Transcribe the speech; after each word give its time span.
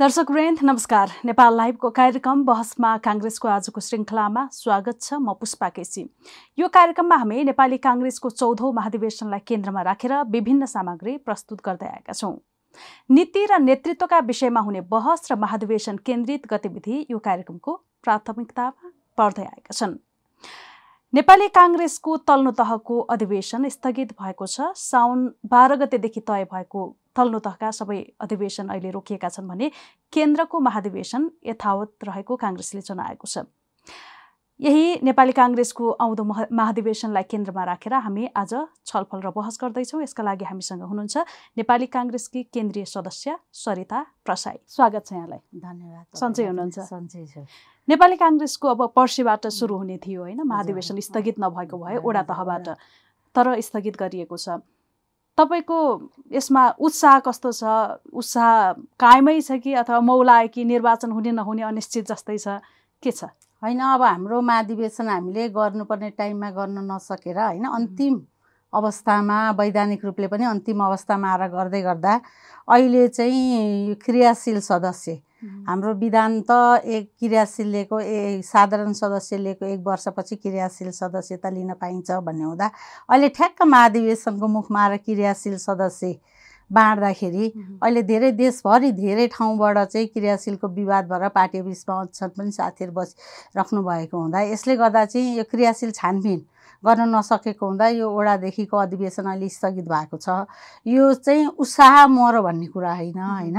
दर्शक 0.00 0.30
वृन्द 0.30 0.58
नमस्कार। 0.62 1.10
नेपाल 1.24 1.56
लाइभको 1.56 1.88
कार्यक्रम 1.90 2.44
बहसमा 2.44 2.96
काङ्ग्रेसको 2.98 3.48
आजको 3.48 3.80
श्रृङ्खलामा 3.80 4.46
स्वागत 4.52 5.00
छ 5.00 5.14
म 5.14 5.32
पुष्पा 5.40 5.68
केसी। 5.68 6.04
यो 6.58 6.68
कार्यक्रममा 6.68 7.16
हामी 7.16 7.42
नेपाली 7.44 7.78
काङ्ग्रेसको 7.78 8.30
चौधौँ 8.30 8.72
महाधिवेशनलाई 8.72 9.44
केन्द्रमा 9.46 9.82
राखेर 9.82 10.14
विभिन्न 10.32 10.66
सामग्री 10.72 11.16
प्रस्तुत 11.20 11.60
गर्दै 11.66 11.88
आएका 11.88 12.12
छौँ। 12.12 12.32
नीति 13.10 13.44
र 13.44 13.58
नेतृत्वका 13.60 14.18
विषयमा 14.24 14.60
हुने 14.60 14.80
बहस 14.88 15.32
र 15.32 15.36
महाधिवेशन 15.36 15.96
केन्द्रित 16.08 16.46
गतिविधि 16.48 17.06
यो 17.10 17.18
कार्यक्रमको 17.18 17.76
प्राथमिकतामा 18.02 18.92
पर्दै 19.18 19.44
आएका 19.44 19.72
छन्। 19.74 19.94
नेपाली 21.12 21.48
काङ्ग्रेसको 21.52 22.16
तल्लो 22.24 22.50
तहको 22.56 22.98
अधिवेशन 23.12 23.68
स्थगित 23.68 24.16
भएको 24.16 24.46
छ। 24.46 24.72
साउन 24.80 25.28
बाह्र 25.44 25.76
गतेदेखि 25.76 26.20
तय 26.24 26.48
भएको 26.48 26.88
तल्लो 27.16 27.38
तहका 27.38 27.70
सबै 27.70 27.98
अधिवेशन 28.20 28.68
अहिले 28.68 28.90
रोकिएका 28.90 29.28
छन् 29.28 29.48
भने 29.48 29.70
केन्द्रको 30.12 30.60
महाधिवेशन 30.60 31.30
यथावत 31.46 31.90
रहेको 32.04 32.36
काङ्ग्रेसले 32.36 32.80
जनाएको 32.80 33.26
छ। 33.26 33.44
यही 34.60 35.00
नेपाली 35.02 35.32
काङ्ग्रेसको 35.32 35.90
आउँदो 36.04 36.22
महाधिवेशनलाई 36.52 37.24
केन्द्रमा 37.32 37.62
राखेर 37.64 37.94
हामी 38.04 38.24
आज 38.36 38.52
छलफल 38.86 39.20
र 39.24 39.30
बहस 39.32 39.56
गर्दैछौँ। 39.56 40.02
यसका 40.04 40.22
लागि 40.22 40.44
हामीसँग 40.44 40.82
हुनुहुन्छ 40.84 41.16
नेपाली 41.56 41.86
काङ्ग्रेसकी 41.88 42.42
केन्द्रीय 42.52 42.84
सदस्य 42.84 43.36
सरिता 43.56 44.00
प्रसाई। 44.20 44.58
स्वागत 44.68 45.02
छ 45.06 45.12
यहाँलाई। 45.16 45.40
धन्यवाद 45.64 46.06
सन्चै 46.12 46.44
हुनुहुन्छ? 46.46 46.76
सन्चै 46.92 47.24
छ। 47.24 47.36
नेपाली 47.88 48.16
काङ्ग्रेसको 48.20 48.66
अब 48.68 48.80
पर्सिबाट 48.92 49.46
सुरु 49.48 49.74
हुने 49.80 49.96
थियो 49.96 50.20
होइन 50.28 50.40
महाधिवेशन 50.44 51.00
स्थगित 51.08 51.40
नभएको 51.40 51.76
भए 51.80 51.96
ओडा 52.04 52.22
तहबाट 52.28 52.68
तर 53.34 53.46
स्थगित 53.64 53.96
गरिएको 53.96 54.36
छ। 54.36 54.60
तपाईँको 55.40 55.78
यसमा 56.32 56.62
उत्साह 56.78 57.18
कस्तो 57.26 57.52
छ? 57.52 57.64
उत्साह 58.12 58.72
कायमै 59.00 59.40
छ 59.40 59.60
कि 59.64 59.74
अथवा 59.82 60.00
मौलाए 60.04 60.48
कि 60.48 60.64
निर्वाचन 60.64 61.10
हुने 61.10 61.32
नहुने 61.32 61.62
अनिश्चित 61.64 62.12
जस्तै 62.12 62.38
छ? 62.38 62.60
के 63.02 63.10
छ? 63.10 63.24
होइन 63.62 63.80
अब 63.80 64.02
हाम्रो 64.02 64.40
महाधिवेशन 64.40 65.08
हामीले 65.08 65.48
गर्नुपर्ने 65.50 66.10
टाइममा 66.18 66.50
गर्न 66.50 66.78
नसकेर 66.90 67.38
होइन 67.38 67.64
अन्तिम 67.70 68.14
अवस्थामा 68.72 69.38
वैधानिक 69.58 70.04
रूपले 70.04 70.26
पनि 70.28 70.44
अन्तिम 70.44 70.84
अवस्थामा 70.84 71.28
आएर 71.30 71.48
गर्दै 71.50 71.82
गर्दा 71.82 72.12
अहिले 72.68 73.06
चाहिँ 73.08 73.94
क्रियाशील 74.04 74.60
सदस्य 74.60 75.16
हाम्रो 75.42 75.92
विधान 75.96 76.40
त 76.42 76.52
एक 76.86 77.08
क्रियाशीलको 77.18 78.00
ए 78.00 78.40
साधारण 78.44 78.92
सदस्यलेको 78.94 79.66
एक 79.66 79.80
वर्षपछि 79.84 80.36
क्रियाशील 80.38 80.90
सदस्यता 80.92 81.50
लिन 81.50 81.72
पाइन्छ 81.80 82.18
भन्ने 82.22 82.44
हुँदा 82.44 82.66
अहिले 83.08 83.28
ठ्याक्क 83.36 83.62
महाधिवेशनको 83.66 84.48
मुखमा 84.50 84.82
आएर 84.82 84.96
क्रियाशील 85.00 85.56
सदस्य 85.58 86.14
बाँड्दाखेरि 86.70 87.46
अहिले 87.82 88.02
धेरै 88.04 88.30
देशभरि 88.34 88.90
धेरै 88.94 89.26
ठाउँबाट 89.30 89.78
चाहिँ 89.86 90.06
क्रियाशीलको 90.08 90.68
विवाद 90.74 91.08
भएर 91.08 91.28
पार्टी 91.34 91.62
बिचमा 91.62 92.00
अन्छन् 92.00 92.36
पनि 92.36 92.52
साथीहरू 92.52 92.92
बसिराख्नु 92.94 93.82
भएको 93.82 94.16
हुँदा 94.18 94.40
यसले 94.46 94.76
गर्दा 94.76 95.04
चाहिँ 95.06 95.36
यो 95.38 95.44
क्रियाशील 95.50 95.90
छानबिन 95.94 96.40
गर्न 96.82 97.14
नसकेको 97.14 97.66
हुँदा 97.66 97.86
यो 97.88 98.06
ओडादेखिको 98.08 98.76
अधिवेशन 98.76 99.24
अहिले 99.30 99.48
स्थगित 99.48 99.84
भएको 99.84 100.16
छ। 100.16 100.46
यो 100.86 101.12
चाहिँ 101.14 101.46
उत्साह 101.60 102.06
मर 102.08 102.40
भन्ने 102.40 102.66
कुरा 102.72 102.92
होइन 102.94 103.18
होइन? 103.18 103.58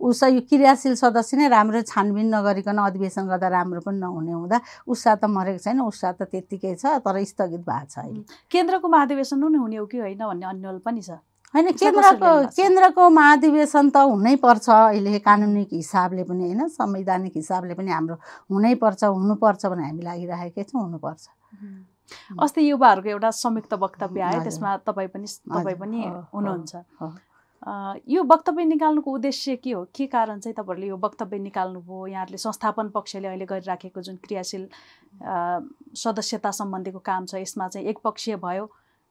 उत्साह 0.00 0.28
यो 0.30 0.40
क्रियाशील 0.46 0.94
सदस्य 0.94 1.36
नै 1.36 1.48
राम्रो 1.50 1.82
छानबिन 1.82 2.34
नगरिकन 2.34 2.78
अधिवेशन 2.78 3.26
गर्दा 3.26 3.48
राम्रो 3.48 3.80
पनि 3.80 3.98
नहुने 3.98 4.32
हुँदा 4.32 4.60
उत्साह 4.86 5.14
त 5.14 5.24
मरेको 5.26 5.58
छैन 5.58 5.80
उत्साह 5.82 6.12
त 6.12 6.30
त्यत्तिकै 6.30 6.74
छ 6.78 7.02
तर 7.02 7.18
स्थगित 7.24 7.62
भएको 7.66 7.86
छ 7.90 7.98
अहिले। 7.98 8.22
केन्द्रको 8.46 8.86
महाधिवेशन 8.88 9.38
नै 9.40 9.58
हुने 9.58 9.76
हो 9.76 9.86
कि 9.90 9.98
होइन 9.98 10.22
भन्ने 10.22 10.46
अन्यल 10.46 10.78
पनि 10.86 11.02
छ? 11.02 11.18
होइन 11.54 11.66
केन्द्रको 11.74 12.30
केन्द्रको 12.54 13.02
महाधिवेशन 13.10 13.90
त 13.90 13.96
हुनैपर्छ 14.06 14.68
अहिले 14.70 15.18
कानुनिक 15.18 15.70
हिसाबले 15.74 16.22
पनि 16.22 16.42
होइन? 16.46 16.68
संवैधानिक 16.70 17.32
हिसाबले 17.36 17.74
पनि 17.74 17.90
हाम्रो 17.90 18.16
हुनैपर्छ 18.46 19.02
हुनुपर्छ 19.04 19.66
भने 19.66 19.82
हामी 19.82 20.02
लागिरहेकै 20.06 20.62
छौँ 20.62 20.82
हुनुपर्छ। 20.82 21.24
अस्ति 22.42 22.70
युवाहरूको 22.70 23.08
एउटा 23.10 23.30
संयुक्त 23.30 23.74
वक्तव्य 23.74 24.20
आयो 24.20 24.42
त्यसमा 24.42 24.76
तपाईँ 24.86 25.08
पनि 25.08 25.26
तपाईँ 25.26 25.76
पनि 25.76 26.00
हुनुहुन्छ। 26.34 26.72
यो 28.08 28.22
वक्तव्य 28.24 28.64
निकाल्नुको 28.64 29.12
उद्देश्य 29.12 29.56
के 29.56 29.72
हो? 29.72 29.84
के 29.94 30.06
कारण 30.06 30.40
चाहिँ 30.40 30.54
तपाईँहरूले 30.54 30.88
यो 30.88 30.96
वक्तव्य 30.96 31.38
निकाल्नुभयो? 31.38 32.06
यहाँहरूले 32.06 32.38
संस्थापन 32.38 32.88
पक्षले 32.88 33.28
अहिले 33.28 33.46
गरिराखेको 33.46 34.00
जुन 34.00 34.16
क्रियाशील 34.24 34.68
सदस्यता 35.94 36.50
सम्बन्धीको 36.50 36.98
काम 36.98 37.26
छ 37.26 37.34
यसमा 37.44 37.68
चाहिँ 37.68 37.86
एकपक्षीय 37.88 38.36
भयो 38.40 38.64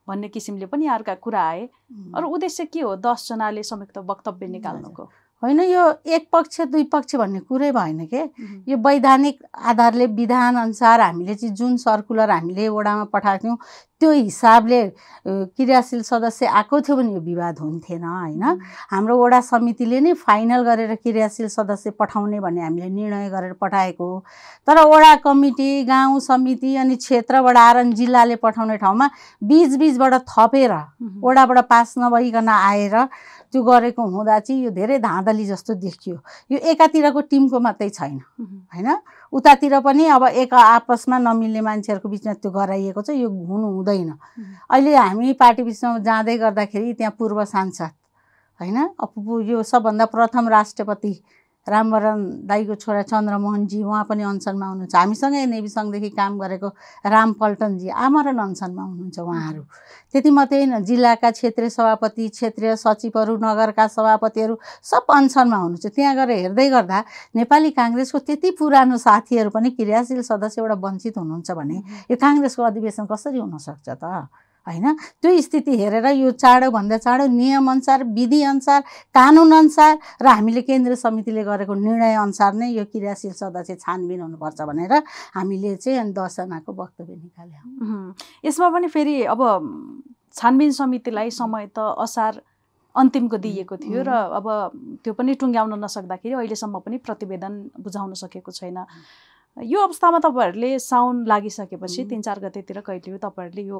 भन्ने 0.07 0.27
किसिमले 0.33 0.65
पनि 0.65 0.85
यहाँहरूका 0.85 1.15
कुरा 1.21 1.41
आए। 1.41 1.69
अरू 2.17 2.27
उद्देश्य 2.27 2.65
के 2.73 2.81
हो 2.81 2.95
दसजनाले 2.97 3.63
संयुक्त 3.63 3.97
वक्तव्य 3.97 4.47
निकाल्नुको? 4.47 5.09
होइन 5.43 5.59
यो 5.61 5.83
एक 6.15 6.27
पक्ष 6.33 6.61
दुई 6.71 6.83
पक्ष 6.93 7.15
भन्ने 7.15 7.39
कुरै 7.41 7.71
भएन 7.71 8.05
के? 8.07 8.21
यो 8.67 8.77
वैधानिक 8.87 9.39
आधारले 9.71 10.05
विधानअनुसार 10.15 11.01
हामीले 11.01 11.35
चाहिँ 11.35 11.53
जुन 11.55 11.77
सर्कुलर 11.77 12.29
हामीले 12.31 12.67
वडामा 12.69 13.03
पठाएको 13.13 13.43
थियौँ 13.43 13.57
त्यो 14.01 14.11
हिसाबले 14.11 14.81
क्रियाशील 15.27 16.01
सदस्य 16.03 16.45
आएको 16.47 16.79
थियो 16.81 16.95
भने 16.97 17.13
यो 17.13 17.19
विवाद 17.19 17.59
हुन्थेन 17.59 18.03
होइन? 18.03 18.43
हाम्रो 18.91 19.17
वडा 19.19 19.39
समितिले 19.43 19.99
नै 19.99 20.13
फाइनल 20.15 20.61
गरेर 20.63 20.95
क्रियाशील 20.95 21.47
सदस्य 21.51 21.89
पठाउने 21.99 22.39
भन्ने 22.39 22.61
हामीले 22.63 22.89
निर्णय 22.89 23.29
गरेर 23.29 23.53
पठाएको 23.59 24.03
हो। 24.03 24.23
तर 24.67 24.79
वडा 24.87 25.15
कमिटी 25.19 25.83
गाउँ 25.83 26.19
समिति 26.19 26.75
अनि 26.75 26.95
क्षेत्रबाट 26.95 27.57
आएर 27.57 27.83
जिल्लाले 27.91 28.35
पठाउने 28.39 28.77
ठाउँमा 28.79 29.07
बिचबिचबाट 29.43 30.13
थपेर 30.31 30.71
वडाबाट 31.19 31.59
पास 31.67 31.93
नभइकन 31.99 32.47
आएर 32.49 32.95
त्यो 33.51 33.61
गरेको 33.63 34.01
हुँदा 34.07 34.39
चाहिँ 34.39 34.63
यो 34.63 34.71
धेरै 34.71 34.97
धाँधली 34.99 35.45
जस्तो 35.45 35.73
देखियो। 35.75 36.15
यो 36.51 36.57
एकातिरको 36.71 37.21
टिमको 37.27 37.59
मात्रै 37.59 37.89
छैन 37.89 38.19
होइन? 38.39 38.87
उतातिर 39.33 39.79
पनि 39.79 40.05
अब 40.07 40.23
एक 40.25 40.53
आपसमा 40.53 41.17
नमिल्ने 41.19 41.61
मान्छेहरूको 41.61 42.09
बिचमा 42.09 42.33
त्यो 42.33 42.51
गराइएको 42.51 43.01
छ 43.01 43.09
यो 43.13 43.29
हुनु 43.29 43.67
हुँदैन। 43.75 44.11
अहिले 44.69 44.95
हामी 44.95 45.33
पार्टी 45.37 45.63
बिचमा 45.63 45.97
जाँदै 46.01 46.37
गर्दाखेरि 46.37 46.93
त्यहाँ 46.93 47.13
पूर्व 47.19 47.43
सांसद 47.45 47.91
होइन? 48.59 48.77
यो 49.49 49.63
सबभन्दा 49.63 50.05
प्रथम 50.05 50.47
राष्ट्रपति 50.49 51.13
रामवरण 51.69 52.19
दाईको 52.49 52.75
छोरा 52.75 53.01
चन्द्रमोहनजी 53.05 53.83
उहाँ 53.83 54.03
पनि 54.09 54.23
अनसनमा 54.23 54.65
हुनुहुन्छ। 54.67 54.95
हामीसँगै 54.95 55.45
नेभी 55.45 55.69
सङ्घदेखि 55.69 56.09
काम 56.19 56.37
गरेको 56.39 56.69
राम 57.05 57.29
पल्टनजी 57.41 57.89
आमरण 57.89 58.37
अनसनमा 58.37 58.83
हुनुहुन्छ 58.83 59.19
उहाँहरू। 59.19 59.63
त्यति 60.11 60.29
मात्रै 60.29 60.57
होइन 60.59 60.83
जिल्लाका 60.83 61.29
क्षेत्रीय 61.31 61.69
सभापति 61.69 62.27
क्षेत्रीय 62.29 62.75
सचिवहरू 62.75 63.37
नगरका 63.37 63.87
सभापतिहरू 63.87 64.55
सब 64.83 65.05
अनसनमा 65.09 65.57
हुनुहुन्छ। 65.57 65.85
त्यहाँ 65.95 66.15
गएर 66.15 66.29
हेर्दै 66.31 66.67
गर्दा 66.69 66.99
नेपाली 67.35 67.69
काङ्ग्रेसको 67.71 68.19
त्यति 68.19 68.49
पुरानो 68.59 68.97
साथीहरू 68.97 69.49
पनि 69.49 69.69
क्रियाशील 69.77 70.21
सदस्यबाट 70.21 70.71
वञ्चित 70.83 71.17
हुनुहुन्छ 71.17 71.51
भने 71.51 71.77
यो 72.11 72.15
काङ्ग्रेसको 72.17 72.63
अधिवेशन 72.63 73.05
कसरी 73.05 73.39
हुनसक्छ 73.39 73.89
त? 73.89 74.03
होइन? 74.69 74.87
त्यो 75.21 75.41
स्थिति 75.41 75.77
हेरेर 75.77 76.05
यो 76.15 76.31
चाँडोभन्दा 76.37 76.97
चाँडो 76.97 77.25
नियमअनुसार 77.33 78.03
विधिअनुसार 78.17 78.81
कानुनअनुसार 79.15 79.93
र 80.21 80.27
हामीले 80.27 80.61
केन्द्रीय 80.61 80.95
समितिले 80.95 81.43
गरेको 81.43 81.73
निर्णयअनुसार 81.73 82.53
नै 82.53 82.69
यो 82.71 82.85
क्रियाशील 82.93 83.33
सदस्य 83.33 83.75
छानबिन 83.81 84.21
हुनुपर्छ 84.21 84.61
भनेर 84.69 84.93
हामीले 85.35 85.75
चाहिँ 85.75 86.13
दसजनाको 86.13 86.71
वक्तव्य 86.73 87.15
निकाल्यौँ। 87.15 88.13
यसमा 88.45 88.69
पनि 88.69 88.87
फेरि 88.87 89.15
अब 89.33 89.41
छानबिन 90.37 90.71
समितिलाई 90.71 91.29
समय 91.33 91.65
त 91.75 91.79
असार 91.99 92.41
अन्तिमको 92.95 93.37
दिइएको 93.37 93.75
थियो 93.77 94.01
र 94.01 94.11
अब 94.37 94.45
त्यो 95.03 95.13
पनि 95.13 95.33
टुङ्ग्याउन 95.41 95.73
नसक्दाखेरि 95.83 96.35
अहिलेसम्म 96.35 96.79
पनि 96.85 96.97
प्रतिवेदन 97.05 97.53
बुझाउन 97.79 98.13
सकेको 98.13 98.51
छैन। 98.51 98.77
यो 99.59 99.79
अवस्थामा 99.83 100.19
तपाईँहरूले 100.23 100.79
साउन 100.79 101.25
लागिसकेपछि 101.27 102.03
तिन 102.09 102.21
चार 102.21 102.39
गतेतिर 102.39 102.79
कहिले 102.79 103.17
तपाईँहरूले 103.17 103.63
यो 103.67 103.77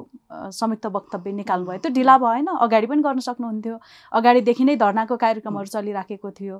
संयुक्त 0.52 0.86
वक्तव्य 0.86 1.32
निकाल्नु 1.32 1.66
भयो? 1.66 1.78
त्यो 1.80 1.92
ढिला 1.92 2.16
भएन 2.18 2.46
अगाडि 2.60 2.86
पनि 2.86 3.02
गर्न 3.02 3.20
सक्नुहुन्थ्यो। 3.24 3.76
अगाडिदेखि 4.12 4.64
नै 4.64 4.76
धर्नाको 4.76 5.16
कार्यक्रमहरू 5.16 5.68
चलिराखेको 5.72 6.30
थियो। 6.30 6.56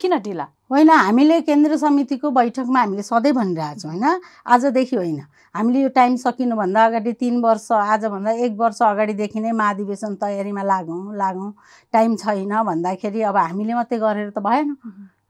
किन 0.00 0.18
ढिला? 0.18 0.46
होइन 0.70 0.90
हामीले 0.90 1.40
केन्द्र 1.46 1.76
समितिको 1.78 2.30
बैठकमा 2.34 2.80
हामीले 2.80 3.02
सधैँ 3.06 3.32
भनिरहेको 3.32 3.78
छौँ 3.80 3.90
होइन? 3.94 4.20
आजदेखि 4.42 4.96
होइन। 4.96 5.20
हामीले 5.54 5.80
यो 5.82 5.88
टाइम 5.94 6.16
सकिनुभन्दा 6.18 6.84
अगाडि 6.84 7.12
तिन 7.14 7.40
वर्ष 7.40 7.70
आजभन्दा 7.70 8.30
एक 8.42 8.52
वर्ष 8.58 8.82
अगाडिदेखि 8.82 9.40
नै 9.40 9.52
महाधिवेशन 9.54 10.14
तयारीमा 10.18 10.62
लागौँ 10.66 11.14
लागौँ। 11.14 11.50
टाइम 11.94 12.16
छैन 12.18 12.52
भन्दाखेरि 12.66 13.22
अब 13.22 13.36
हामीले 13.36 13.74
मात्रै 13.74 13.98
गरेर 14.02 14.30
त 14.34 14.42
भएन। 14.42 14.74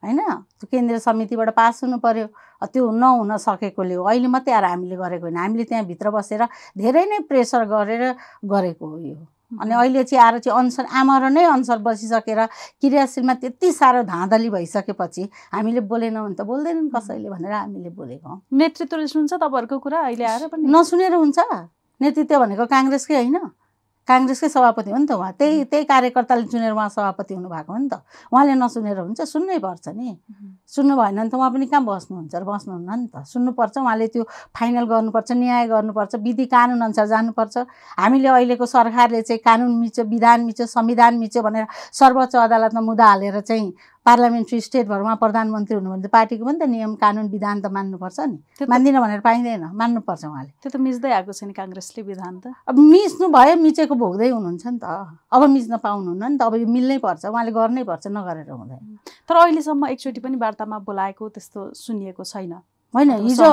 होइन? 0.05 0.19
त्यो 0.59 0.67
केन्द्रीय 0.71 0.99
समितिबाट 0.99 1.49
पास 1.55 1.83
हुनु 1.83 1.97
पऱ्यो 1.97 2.27
त्यो 2.65 2.83
नहुन 2.91 3.37
सकेकोले 3.37 3.93
हो। 3.95 4.03
अहिले 4.05 4.27
मात्रै 4.27 4.53
आएर 4.53 4.65
हामीले 4.65 4.95
गरेको 4.95 5.25
होइन। 5.25 5.37
हामीले 5.37 5.63
त्यहाँभित्र 5.69 6.09
बसेर 6.11 6.41
धेरै 6.77 7.05
नै 7.05 7.19
प्रेसर 7.29 7.63
गरेर 7.65 8.03
गरेको 8.45 8.85
हो 8.85 8.97
यो। 8.99 9.15
अनि 9.51 9.73
अहिले 9.73 10.03
चाहिँ 10.03 10.23
आएर 10.25 10.37
चाहिँ 10.39 10.57
अनुसार 10.59 10.85
आमरण 10.89 11.33
नै 11.33 11.43
अनुसार 11.45 11.77
बसिसकेर 11.85 12.39
क्रियाशीलमा 12.81 13.33
त्यति 13.41 13.71
साह्रो 13.71 14.01
धाँधली 14.03 14.49
भइसकेपछि 14.49 15.23
हामीले 15.53 15.81
बोलेनौँ 15.85 16.23
भने 16.25 16.35
त 16.35 16.41
बोल्दैनन् 16.41 16.89
कसैले 16.89 17.29
भनेर 17.29 17.51
हामीले 17.53 17.89
बोलेको 17.89 18.41
नेतृत्वले 18.53 19.07
सुन्छ 19.07 19.33
तपाईँहरूको 19.33 19.77
कुरा? 19.79 19.99
अहिले 20.01 20.25
आएर 20.25 20.47
पनि? 20.49 20.63
नसुनेर 20.65 21.13
हुन्छ। 21.13 21.39
नेतृत्व 22.01 22.39
भनेको 22.39 22.65
काङ्ग्रेसकै 22.65 23.15
होइन। 23.15 23.37
काङ्ग्रेसकै 24.07 24.49
सभापति 24.49 24.91
हो 24.91 24.97
नि 24.97 25.05
त 25.05 25.11
उहाँ। 25.17 25.31
त्यही 25.39 25.63
त्यही 25.65 25.83
कार्यकर्ताले 25.89 26.45
चुनेर 26.53 26.71
उहाँ 26.71 26.89
सभापति 26.89 27.33
हुनुभएको 27.33 27.73
हो 27.73 27.79
नि 27.79 27.89
त। 27.89 28.01
उहाँले 28.33 28.53
नसुनेर 28.53 28.99
हुन्छ 28.99 29.21
सुन्नै 29.25 29.57
पर्छ 29.65 29.87
नि। 29.97 30.17
सुन्नु 30.69 30.93
भएन 30.95 31.15
भने 31.15 31.29
त 31.29 31.35
उहाँ 31.35 31.49
पनि 31.51 31.65
कहाँ 31.65 31.83
बस्नुहुन्छ 31.85 32.35
र 32.35 32.43
बस्नुहुन्न 32.45 32.89
नि 33.01 33.07
त? 33.09 33.25
सुन्नुपर्छ 33.25 33.75
उहाँले 33.81 34.07
त्यो 34.13 34.23
फाइनल 34.53 34.85
गर्नुपर्छ 34.85 35.31
न्याय 35.31 35.65
गर्नुपर्छ 35.73 36.13
विधि 36.21 36.45
कानुन 36.53 36.81
अनुसार 36.85 37.07
जानुपर्छ। 37.07 37.55
हामीले 37.97 38.29
अहिलेको 38.29 38.65
सरकारले 38.65 39.21
चाहिँ 39.25 39.41
कानुन 39.41 39.71
मिच्यो 39.81 40.03
विधान 40.05 40.39
मिच्यो 40.45 40.65
संविधान 40.69 41.17
मिच्यो 41.17 41.41
भनेर 41.41 41.65
सर्वोच्च 41.93 42.35
अदालतमा 42.35 42.81
मुद्दा 42.81 43.05
हालेर 43.05 43.39
चाहिँ 43.41 43.73
पार्लियामेन्ट्री 44.05 44.59
स्टेटभर 44.61 45.01
उहाँ 45.01 45.15
प्रधानमन्त्री 45.17 45.75
हुनु 45.75 45.89
भने 45.89 46.03
त 46.05 46.09
पार्टीको 46.13 46.45
पनि 46.45 46.59
त 46.61 46.69
नियम 46.69 46.93
कानुन 47.01 47.25
विधान 47.33 47.61
त 47.61 47.73
मान्नुपर्छ 47.73 48.19
नि। 48.29 48.37
मान्दिनँ 48.69 49.01
भनेर 49.01 49.21
पाइँदैन 49.25 49.63
मान्नुपर्छ 49.73 50.23
उहाँले। 50.25 50.51
त्यो 50.61 50.69
त 50.69 50.77
मिच्दै 50.77 51.09
आएको 51.09 51.33
छ 51.33 51.43
नि 51.49 51.53
काङ्ग्रेसले 51.57 52.01
विधान 52.05 52.33
त। 52.39 52.53
अब 52.69 52.77
मिच्नु 52.77 53.25
भयो 53.33 53.55
मिचेको 53.65 53.95
भोग्दै 53.97 54.29
हुनुहुन्छ 54.29 54.65
नि 54.67 54.77
त। 54.77 54.85
अब 55.33 55.41
मिच्न 55.49 55.73
पाउनुहुन्न 55.81 56.23
नि 56.31 56.37
त 56.37 56.41
अब 56.45 56.53
यो 56.61 56.67
मिल्नै 56.69 56.97
पर्छ 57.01 57.25
उहाँले 57.33 57.51
गर्नै 57.51 57.83
पर्छ 57.89 58.13
नगरेर 58.13 58.49
हुँदैन। 58.53 58.83
तर 59.25 59.35
अहिलेसम्म 59.41 59.83
एकचोटि 59.97 60.19
पनि 60.21 60.37
वार्तामा 60.37 60.77
बोलाएको 60.85 61.23
त्यस्तो 61.33 61.73
सुनिएको 61.73 62.23
छैन। 62.23 62.53
होइन 62.93 63.11
हिजो 63.27 63.49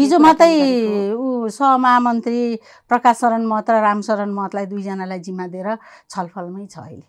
हिजो 0.00 0.18
मात्रै। 0.18 1.12
ऊ 1.14 1.46
सहमहामन्त्री 1.52 2.40
प्रकाश 2.88 3.16
शरण 3.20 3.44
महत 3.46 3.70
र 3.70 3.76
रामशरण 3.84 4.30
महतलाई 4.32 4.66
दुईजनालाई 4.66 5.20
जिम्मा 5.20 5.46
दिएर 5.46 5.68
छलफलमै 6.10 6.66
छ 6.66 6.78
अहिले। 6.88 7.06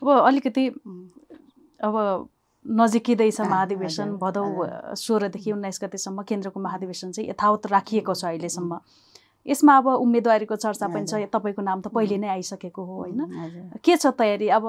अब 0.00 0.08
अलिकति 0.08 0.64
अब 1.80 2.28
नजिकिँदैछ 2.64 3.40
महाधिवेशन 3.40 4.12
भदौ। 4.16 4.44
सोह्रदेखि 4.96 5.52
उन्नाइस 5.52 5.80
गतेसम्म 5.82 6.22
केन्द्रको 6.22 6.60
महाधिवेशन 6.60 7.10
चाहिँ 7.12 7.28
यथावत 7.30 7.66
राखिएको 7.66 8.14
छ 8.14 8.24
अहिलेसम्म 8.24 8.78
यसमा 9.46 9.76
अब 9.76 9.86
उम्मेदवारीको 10.00 10.56
चर्चा 10.56 10.86
पनि 10.88 11.06
छ। 11.06 11.28
तपाईँको 11.28 11.62
नाम 11.62 11.80
त 11.80 11.92
पहिले 11.92 12.16
नै 12.18 12.28
आइसकेको 12.28 12.84
हो 12.84 12.94
होइन। 12.98 13.80
के 13.84 13.96
छ 13.96 14.06
तयारी 14.16 14.48
अब 14.48 14.64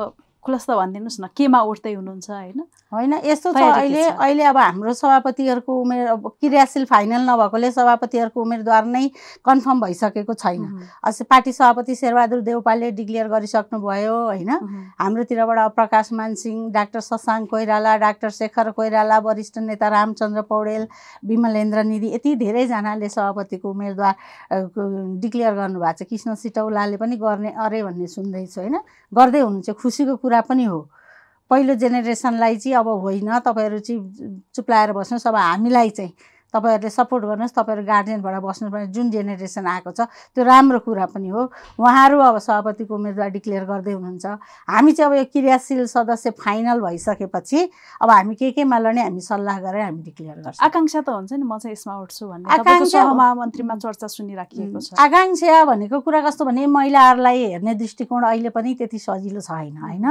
खुलस्त 0.45 0.69
भनिदिनुहोस् 0.71 1.19
न 1.21 1.27
केमा 1.37 1.59
उठ्दै 1.65 1.93
हुनुहुन्छ 1.93 2.29
होइन? 2.29 2.59
होइन 2.93 3.13
यस्तो 3.25 3.51
छ 3.51 3.61
अहिले? 3.61 4.03
अहिले 4.15 4.43
अब 4.45 4.57
हाम्रो 4.57 4.93
सभापतिहरूको 4.93 5.71
उमेर 5.81 6.07
अब 6.07 6.27
क्रियाशील 6.39 6.85
फाइनल 6.85 7.21
नभएकोले 7.29 7.71
सभापतिहरूको 7.71 8.41
उम्मेदवार 8.41 8.85
नै 8.85 9.09
कन्फर्म 9.41 9.81
भइसकेको 9.81 10.33
छैन। 10.33 10.61
पार्टी 11.03 11.51
सभापति 11.51 11.95
शेरबहादुर 11.95 12.41
देउपाले 12.45 12.91
डिक्लेयर 12.93 13.27
गरिसक्नुभयो 13.27 14.15
होइन? 14.15 14.51
हाम्रोतिरबाट 15.01 15.73
प्रकाश 15.75 16.13
मानसिंह 16.13 16.69
डाक्टर 16.71 17.01
शशाङ्क 17.01 17.49
कोइराला 17.49 17.97
डाक्टर 18.05 18.29
शेखर 18.29 18.71
कोइराला 18.77 19.17
वरिष्ठ 19.25 19.57
नेता 19.65 19.87
रामचन्द्र 19.89 20.41
पौडेल 20.45 20.87
विमलेन्द्र 21.25 21.83
निधि 21.83 22.13
यति 22.15 22.35
धेरैजनाले 22.35 23.09
सभापतिको 23.09 23.69
उम्मेदवार 23.71 24.13
डिक्लेयर 25.19 25.53
गर्नुभएको 25.55 25.97
छ। 25.97 26.09
कृष्ण 26.09 26.35
सिटौलाले 26.37 26.97
पनि 26.97 27.15
गर्ने 27.17 27.51
अरे 27.57 27.83
भन्ने 27.83 28.07
सुन्दैछु 28.07 28.61
होइन? 28.61 28.77
गर्दै 29.11 29.39
हुनुहुन्छ 29.39 29.69
खुसीको 29.81 30.15
कुरा 30.15 30.34
पनि 30.41 30.63
हो। 30.63 30.89
पहिलो 31.49 31.75
जेनेरेसनलाई 31.75 32.57
चाहिँ 32.57 32.75
अब 32.77 32.87
होइन 32.87 33.39
तपाईँहरू 33.39 33.79
चाहिँ 33.79 34.41
चुप्लाएर 34.55 34.91
बस्नुहोस्। 34.91 35.27
अब 35.27 35.35
हामीलाई 35.35 35.89
चाहिँ 35.89 36.13
तपाईँहरूले 36.55 36.89
सपोर्ट 36.89 37.23
गर्नुहोस् 37.25 37.55
तपाईँहरू 37.59 37.83
गार्जियनबाट 37.83 38.35
बस्नु 38.41 38.71
पर्ने 38.71 38.87
जुन 38.95 39.11
जेनेरेसन 39.11 39.67
आएको 39.67 39.91
छ 39.91 40.07
त्यो 40.35 40.43
राम्रो 40.43 40.79
कुरा 40.87 41.05
पनि 41.11 41.27
हो। 41.27 41.41
उहाँहरू 41.79 42.19
अब 42.19 42.37
सभापतिको 42.39 42.95
उम्मेदवार 42.95 43.29
डिक्लेयर 43.35 43.63
गर्दै 43.67 43.91
हुनुहुन्छ। 43.91 44.25
हामी 44.71 44.91
चाहिँ 44.95 45.11
अब 45.11 45.17
यो 45.19 45.25
क्रियाशील 45.35 45.85
सदस्य 45.85 46.29
फाइनल 46.39 46.79
भइसकेपछि 46.81 47.59
अब 48.01 48.09
हामी 48.09 48.35
के 48.35 48.51
केमा 48.55 48.77
लड्ने 48.79 49.01
हामी 49.03 49.21
सल्लाह 49.21 49.59
गरेर 49.59 49.81
हामी 49.83 50.01
डिक्लेयर 50.03 50.37
गर्छौँ। 50.39 50.65
आकाङ्क्षा 50.65 51.01
त 51.01 51.09
हुन्छ 51.09 51.31
नि 51.33 51.43
म 51.43 51.57
चाहिँ 51.59 51.75
यसमा 51.75 51.93
उठ्छु 51.99 52.23
भन्ने। 52.27 52.47
आकाङ्क्षा- 52.47 52.91
सहमहामन्त्रीमा 52.95 53.75
चर्चा 53.75 54.07
सुनिराखिएको 54.07 54.79
छ। 54.79 54.93
आकाङ्क्षा 54.95 55.63
भनेको 55.65 55.99
कुरा 55.99 56.21
कस्तो 56.21 56.45
भने 56.45 56.65
महिलाहरूलाई 56.65 57.37
हेर्ने 57.45 57.73
दृष्टिकोण 57.75 58.23
अहिले 58.23 58.49
पनि 58.49 58.73
त्यति 58.79 58.99
सजिलो 58.99 59.41
छैन 59.41 59.77
होइन? 59.77 60.07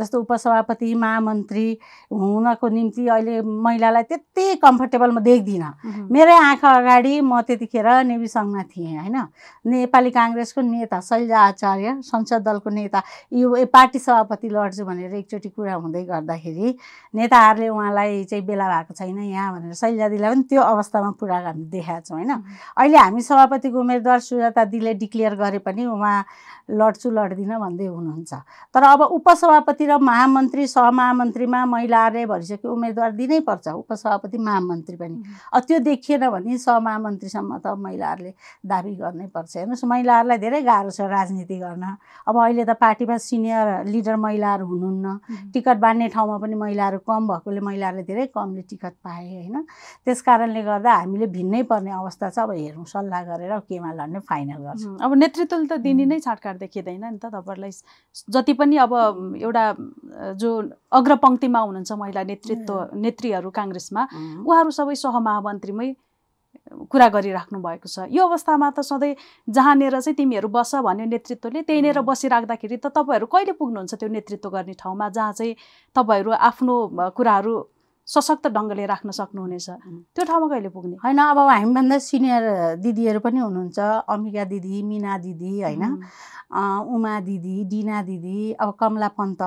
जस्तो 0.00 0.20
उपसभापति 0.20 0.94
महामन्त्री 0.94 1.66
हुनको 2.12 2.68
निम्ति 2.68 3.08
अहिले 3.08 3.40
महिलालाई 3.42 4.02
त्यति 4.02 4.54
कम्फर्टेबल 4.62 5.10
म 5.10 5.18
देख्दिनँ। 5.20 5.72
मेरै 5.84 6.36
आँखा 6.36 6.70
अगाडि 6.78 7.20
म 7.20 7.40
त्यतिखेर 7.48 7.88
नेवी 8.04 8.28
सङ्घमा 8.28 8.62
थिएँ 8.70 8.96
होइन? 8.98 9.16
नेपाली 9.64 10.10
काङ्ग्रेसको 10.10 10.60
नेता 10.60 11.00
शैलजा 11.00 11.38
आचार्य 11.40 11.94
संसद 12.04 12.42
दलको 12.42 12.70
नेता 12.70 13.02
यो 13.32 13.64
पार्टी 13.72 13.98
सभापति 13.98 14.48
लड्छु 14.48 14.84
भनेर 14.84 15.14
एकचोटि 15.14 15.48
कुरा 15.48 15.74
हुँदै 15.74 16.04
गर्दाखेरि 16.04 16.76
नेताहरूले 17.14 17.68
उहाँलाई 17.68 18.24
चाहिँ 18.24 18.44
बेला 18.46 18.66
भएको 18.68 18.94
छैन 18.94 19.18
यहाँ 19.18 19.52
भनेर 19.54 19.74
शैलजा 19.74 20.08
दिदीलाई 20.08 20.34
पनि 20.34 20.42
त्यो 20.50 20.62
अवस्थामा 20.62 21.10
पुरा 21.20 21.38
हामी 21.46 21.64
देखाएको 21.70 22.04
छौँ 22.06 22.16
होइन? 22.18 22.32
अहिले 22.76 22.98
हामी 22.98 23.22
सभापतिको 23.22 23.78
उम्मेदवार 23.80 24.18
सुजाता 24.20 24.64
दिदीले 24.64 24.94
डिक्लेयर 25.00 25.34
गरे 25.34 25.58
पनि 25.64 25.84
उहाँ 25.86 26.24
लड्छु 26.70 27.10
लड्दिनँ 27.10 27.58
भन्दै 27.60 27.86
हुनुहुन्छ। 27.86 28.32
तर 28.74 28.82
अब 28.82 29.00
उपसभापति 29.02 29.86
र 29.86 29.98
महामन्त्री 29.98 30.66
सहमहामन्त्रीमा 30.66 31.64
महिलाहरूले 31.66 32.26
भरिसक्यो 32.26 32.72
उम्मेदवार 32.72 33.10
दिनैपर्छ 33.18 33.68
उपसभापति 33.68 34.38
महामन्त्री 34.38 34.96
पनि। 34.96 35.16
त्यो 35.68 35.78
देखिएन 35.80 36.28
भने 36.30 36.58
सहमहामन्त्रीसम्म 36.58 37.58
त 37.64 37.66
महिलाहरूले 37.78 38.32
दाबी 38.66 38.94
गर्नै 38.96 39.26
पर्छ। 39.34 39.56
हेर्नुहोस् 39.56 39.84
महिलाहरूलाई 39.84 40.38
धेरै 40.38 40.60
गाह्रो 40.62 40.90
छ 40.90 41.00
राजनीति 41.08 41.56
गर्न। 41.58 41.84
अब 42.28 42.34
अहिले 42.36 42.64
त 42.64 42.72
पार्टीमा 42.80 43.16
सिनियर 43.18 43.84
लिडर 43.92 44.16
महिलाहरू 44.16 44.64
हुनुहुन्न। 44.66 45.06
टिकट 45.54 45.76
बाँड्ने 45.80 46.08
ठाउँमा 46.14 46.36
पनि 46.42 46.54
महिलाहरू 46.64 46.98
कम 47.06 47.22
भएकोले 47.28 47.60
महिलाहरूले 47.60 48.04
धेरै 48.10 48.26
कमले 48.34 48.62
टिकट 48.70 48.94
पाए 49.04 49.26
होइन? 49.26 49.56
त्यस 50.04 50.20
कारणले 50.22 50.62
गर्दा 50.62 50.92
हामीले 50.92 51.26
भिन्नै 51.36 51.62
पर्ने 51.70 51.90
अवस्था 51.90 52.30
छ। 52.30 52.38
अब 52.40 52.50
हेरौँ 52.56 52.84
सल्लाह 52.84 53.22
गरेर 53.30 53.58
केमा 53.68 53.90
लड्ने 53.92 54.20
फाइनल 54.30 54.60
गर्छौँ। 54.66 54.96
अब 55.00 55.10
नेतृत्वले 55.22 55.66
त 55.66 55.80
दिने 55.80 56.04
नै 56.06 56.18
छाटकाट 56.20 56.56
देखिँदैन 56.64 57.04
नि 57.04 57.18
त 57.18 57.32
तपाईँहरूलाई 57.34 57.72
जति 58.28 58.52
पनि 58.60 58.76
अब 58.84 58.92
एउटा 59.40 59.64
जो 60.40 60.50
अग्रपङ्क्तिमा 60.92 61.60
हुनुहुन्छ 61.60 61.92
महिला 62.02 62.22
नेतृत्व 62.30 62.74
नेत्रीहरू 63.04 63.50
काङ्ग्रेसमा। 63.50 64.02
उहाँहरू 64.46 64.70
सबै 64.70 64.94
सहमहामन्त्रीमै 65.04 65.88
कुरा 66.90 67.08
गरिराख्नु 67.14 67.58
भएको 67.62 67.88
छ। 67.88 68.10
यो 68.10 68.22
अवस्थामा 68.26 68.68
त 68.74 68.82
सधैँ 68.82 69.14
जहाँनिर 69.48 69.94
चाहिँ 70.02 70.16
तिमीहरू 70.18 70.48
बस 70.50 70.82
भन्यो 70.82 71.06
नेतृत्वले 71.14 71.62
त्यहीँनिर. 71.62 72.00
बसिराख्दाखेरि 72.02 72.76
त 72.76 72.86
तपाईँहरू 72.90 73.26
कहिले 73.30 73.52
पुग्नुहुन्छ 73.54 73.92
त्यो 73.94 74.08
नेतृत्व 74.10 74.48
गर्ने 74.50 74.74
ठाउँमा 74.82 75.08
जहाँ 75.14 75.32
चाहिँ 75.38 75.54
तपाईँहरू 75.96 76.30
आफ्नो 76.50 76.74
कुराहरू 77.14 77.54
सशक्त 78.08 78.50
ढङ्गले 78.50 78.84
राख्न 78.90 79.10
सक्नुहुनेछ. 79.14 79.68
त्यो 80.14 80.24
ठाउँमा 80.26 80.46
कहिले 80.50 80.68
पुग्ने? 80.74 80.96
होइन 80.98 81.18
अब 81.22 81.38
हामीभन्दा 81.38 81.96
सिनियर 82.02 82.42
दिदीहरू 82.82 83.20
पनि 83.22 83.38
हुनुहुन्छ। 83.46 83.78
अम्बिका 84.10 84.44
दिदी 84.50 84.82
मिना 84.82 85.18
दिदी 85.22 85.52
होइन? 85.62 85.82
उमा 86.50 87.14
दिदी 87.22 87.56
डिना 87.70 88.02
दिदी 88.02 88.38
अब 88.58 88.74
कमला 88.74 89.08
पन्त 89.14 89.42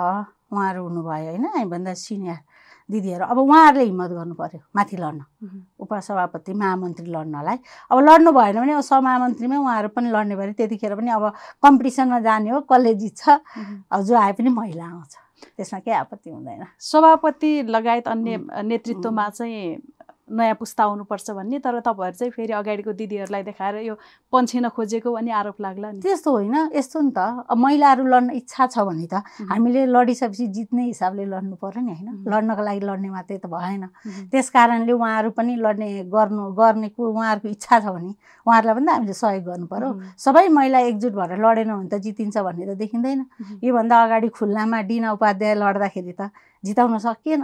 उहाँहरू 0.54 0.82
हुनुभयो 0.84 1.30
होइन 1.30 1.46
हामीभन्दा 1.46 1.94
सिनियर 1.98 2.40
दिदीहरू। 2.90 3.26
अब 3.26 3.38
उहाँहरूले 3.40 3.84
हिम्मत 3.86 4.12
गर्नु 4.12 4.36
पर्यो 4.36 4.60
माथि 4.76 4.98
लड्न। 4.98 5.22
उपसभापति 5.80 6.54
महामन्त्री 6.54 7.08
लड्नलाई। 7.10 7.58
अब 7.92 7.98
लड्नु 8.00 8.32
भएन 8.32 8.60
भने 8.60 8.74
अब 8.74 8.82
सहमहामन्त्रीमै 8.84 9.58
उहाँहरू 9.58 9.90
पनि 9.96 10.10
लड्ने 10.12 10.36
भए 10.36 10.52
त्यतिखेर 10.54 10.96
पनि 10.96 11.10
अब 11.10 11.26
कम्पिटिसनमा 11.64 12.20
जाने 12.20 12.50
हो 12.52 12.60
कसले 12.68 12.94
जित्छ। 12.94 13.24
अब 13.92 14.00
जो 14.04 14.16
आए 14.16 14.32
पनि 14.36 14.50
महिला 14.52 14.86
आउँछ। 14.86 15.16
त्यसमा 15.58 15.80
केही 15.80 15.96
आपत्ति 15.98 16.30
हुँदैन। 16.30 16.66
सभापति 16.80 17.52
लगायत 17.68 18.08
अन्य 18.08 18.64
नेतृत्वमा 18.64 19.30
चाहिँ 19.30 19.78
नयाँ 20.30 20.56
पुस्ता 20.56 20.84
आउनुपर्छ 20.84 21.32
भन्ने 21.32 21.60
तर 21.60 21.80
तपाईँहरू 21.84 22.16
चाहिँ 22.16 22.32
फेरि 22.32 22.54
अगाडिको 22.54 22.92
दिदीहरूलाई 22.96 23.44
देखाएर 23.44 23.76
यो 23.84 23.96
पन्छिन 24.32 24.70
खोजेको 24.72 25.12
अनि 25.14 25.32
आरोप 25.32 25.62
लाग्ला 25.62 25.92
नि। 25.92 26.00
त्यस्तो 26.00 26.32
होइन 26.32 26.56
यस्तो 26.76 27.00
नि 27.02 27.12
त। 27.12 27.20
अब 27.52 27.58
महिलाहरू 27.58 28.04
लड्न 28.08 28.30
इच्छा 28.40 28.68
छ 28.72 28.80
भने 28.88 29.08
त 29.12 29.20
हामीले 29.52 29.86
लडिसकेपछि 29.86 30.48
जित्ने 30.48 30.84
हिसाबले 30.96 31.26
लड्नु 31.28 31.56
पर्यो 31.60 31.82
नि 31.84 31.92
होइन. 31.92 32.24
लड्नको 32.24 32.64
लागि 32.64 32.82
लड्ने 32.88 33.10
मात्रै 33.10 33.38
त 33.38 33.46
भएन। 33.52 33.84
त्यस 34.32 34.50
कारणले 34.50 34.92
उहाँहरू 34.96 35.30
पनि 35.36 35.54
लड्ने 35.60 35.90
गर्नु 36.08 36.44
गर्नेको 36.56 37.02
उहाँहरूको 37.04 37.48
इच्छा 37.52 37.80
छ 37.80 37.86
भने 37.92 38.12
उहाँहरूलाई 38.48 38.76
पनि 38.80 38.86
त 38.88 38.96
हामीले 38.96 39.14
सहयोग 39.14 39.44
गर्नु 39.44 39.66
उम्, 39.68 40.02
सबै 40.18 40.48
महिला 40.48 40.80
एकजुट 40.88 41.14
भएर 41.14 41.32
लडेन 41.36 41.72
भने 41.74 41.90
त 41.92 41.96
जितिन्छ 42.00 42.38
भन्ने 42.38 42.66
त 42.66 42.78
देखिँदैन। 42.80 43.20
योभन्दा 43.64 43.96
अगाडि 44.04 44.28
खुल्लामा 44.32 44.82
डिना 44.88 45.12
उपाध्याय 45.14 45.54
लड्दाखेरि 45.56 46.14
त 46.16 46.32
जिताउन 46.64 46.98
सकिएन। 46.98 47.44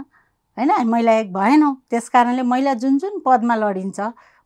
होइन? 0.60 0.70
हामी 0.70 0.90
महिला 0.90 1.12
एक 1.18 1.32
भएनौँ। 1.32 1.74
त्यस 1.90 2.08
कारणले 2.12 2.42
महिला 2.44 2.74
जुन 2.76 2.98
जुन 2.98 3.18
पदमा 3.24 3.54
लडिन्छ 3.56 4.00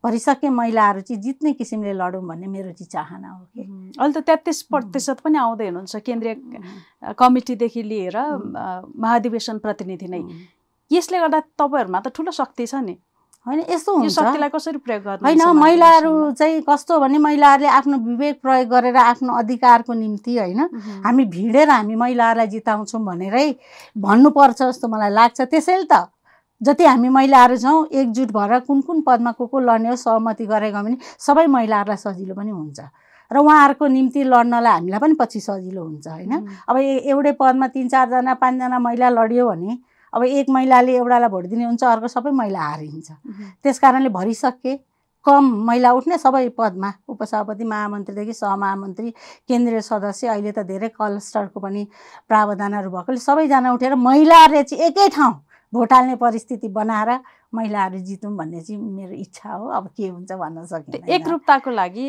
भरिसके 0.04 0.48
महिलाहरू 0.48 1.00
चाहिँ 1.00 1.20
जित्ने 1.22 1.52
किसिमले 1.58 1.92
लडौँ 1.92 2.22
भन्ने 2.22 2.46
मेरो 2.46 2.72
चाहिँ 2.72 2.88
चाहना 2.92 3.28
हो 3.28 3.44
कि। 3.50 3.62
अहिले 3.98 4.20
त 4.20 4.22
तेत्तिस 4.22 4.62
प्रतिशत 4.70 5.20
पनि 5.24 5.38
आउँदै 5.38 5.66
हुनुहुन्छ 5.66 5.96
केन्द्रीय 6.06 6.34
कमिटीदेखि 7.18 7.82
लिएर 7.82 8.16
महाधिवेशन 8.16 9.58
प्रतिनिधि 9.58 10.06
नै. 10.06 10.22
यसले 10.90 11.18
गर्दा 11.18 11.40
तपाईँहरूमा 11.58 12.00
त 12.00 12.08
ठुलो 12.14 12.30
शक्ति 12.30 12.66
छ 12.66 12.74
नि। 12.84 12.94
होइन 13.46 13.60
यस्तो 13.70 13.94
हुन्छ। 13.94 14.12
शक्तिलाई 14.12 14.48
कसरी 14.48 14.78
प्रयोग 14.78 15.02
गर्नु 15.04 15.26
होइन 15.26 15.42
महिलाहरू 15.58 16.12
चाहिँ 16.32 16.60
कस्तो 16.68 16.98
भने 17.00 17.18
महिलाहरूले 17.18 17.68
आफ्नो 17.68 17.96
विवेक 18.06 18.40
प्रयोग 18.40 18.68
गरेर 18.68 18.96
आफ्नो 18.96 19.32
अधिकारको 19.36 19.92
निम्ति 19.92 20.36
होइन 20.38 20.60
हामी 21.04 21.24
भिडेर 21.28 21.70
हामी 21.70 21.94
महिलाहरूलाई 21.94 22.46
जिताउँछौँ 22.48 23.04
भनेरै 23.04 23.46
भन्नुपर्छ 24.00 24.62
जस्तो 24.62 24.88
मलाई 24.88 25.10
लाग्छ। 25.10 25.40
त्यसैले 25.44 25.86
त 25.92 26.08
जति 26.60 26.84
हामी 26.84 27.08
महिलाहरू 27.08 27.56
छौँ 27.58 27.86
एकजुट 27.92 28.30
भएर 28.32 28.58
कुन 28.64 28.80
कुन 28.80 29.00
पदमा 29.04 29.32
को 29.36 29.46
को 29.46 29.58
लड्ने 29.60 29.88
हो 29.88 29.96
सहमति 29.98 30.46
गरेको 30.46 30.82
भने 30.82 30.96
सबै 31.20 31.46
महिलाहरूलाई 31.46 31.96
सजिलो 32.00 32.34
पनि 32.34 32.50
हुन्छ। 32.50 32.80
र 33.30 33.36
उहाँहरूको 33.36 33.86
निम्ति 33.88 34.22
लड्नलाई 34.24 34.72
हामीलाई 34.72 35.00
पनि 35.00 35.14
पछि 35.20 35.40
सजिलो 35.40 35.82
हुन्छ 35.84 36.06
होइन। 36.08 36.32
अब 36.68 36.76
एउटै 37.12 37.32
पदमा 37.36 37.66
तिन 37.74 37.88
चारजना 37.88 38.34
पाँचजना 38.40 38.78
महिला 38.78 39.08
लड्यो 39.10 39.48
भने 39.50 39.76
अब 40.14 40.24
एक 40.24 40.50
महिलाले 40.50 40.96
एउटालाई 40.96 41.28
भोट 41.28 41.46
दिने 41.52 41.64
हुन्छ 41.64 41.84
अर्को 41.84 42.08
सबै 42.08 42.30
महिला 42.30 42.60
हारिन्छ। 42.60 43.10
त्यस 43.62 43.78
कारणले 43.78 44.08
भरिसके 44.08 44.76
कम 45.26 45.44
महिला 45.66 45.92
उठ्ने 45.92 46.18
सबै 46.18 46.48
पदमा 46.58 46.92
उपसभापति 47.08 47.64
महामन्त्रीदेखि 47.64 48.32
सहमहामन्त्री 48.32 49.10
केन्द्रीय 49.48 49.80
सदस्य 49.80 50.28
अहिले 50.28 50.52
त 50.52 50.66
धेरै 50.68 50.88
क्लस्टरको 50.96 51.60
पनि 51.60 51.86
प्रावधानहरू 52.28 52.90
भएकोले 52.90 53.18
सबैजना 53.18 53.72
उठेर 53.72 53.94
महिलाहरूले 53.98 54.62
चाहिँ 54.62 54.84
एकै 54.86 55.08
ठाउँ 55.16 55.34
भोट 55.72 55.92
हाल्ने 55.92 56.16
परिस्थिति 56.16 56.68
बनाएर 56.68 57.10
महिलाहरू 57.54 57.98
जितौँ 58.04 58.36
भन्ने 58.36 58.60
चाहिँ 58.60 58.80
मेरो 58.80 59.14
इच्छा 59.14 59.52
हो। 59.52 59.68
अब 59.78 59.86
के 59.96 60.08
हुन्छ 60.08 60.32
भन्न 60.32 60.64
सकिँदैन। 60.66 61.08
एकरूपताको 61.14 61.70
लागि 61.70 62.06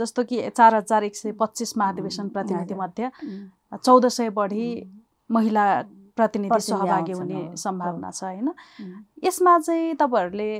जस्तो 0.00 0.24
कि 0.24 0.48
चार 0.50 0.74
हजार 0.74 1.04
एक 1.04 1.16
सय 1.16 1.32
पच्चिस 1.40 1.76
महाधिवेशन 1.78 2.28
प्रतिनिधि 2.28 2.74
हजुर. 2.74 2.82
मध्ये 2.82 3.06
उम्, 3.06 3.78
चौध 3.84 4.06
सय 4.08 4.30
बढी 4.30 4.66
महिला 5.30 5.64
प्रतिनिधि 6.16 6.60
सहभागी 6.60 7.12
हुने 7.12 7.56
सम्भावना 7.56 8.10
छ 8.10 8.24
होइन? 8.24 8.48
यसमा 9.24 9.58
चाहिँ 9.58 9.94
तपाईँहरूले 10.00 10.50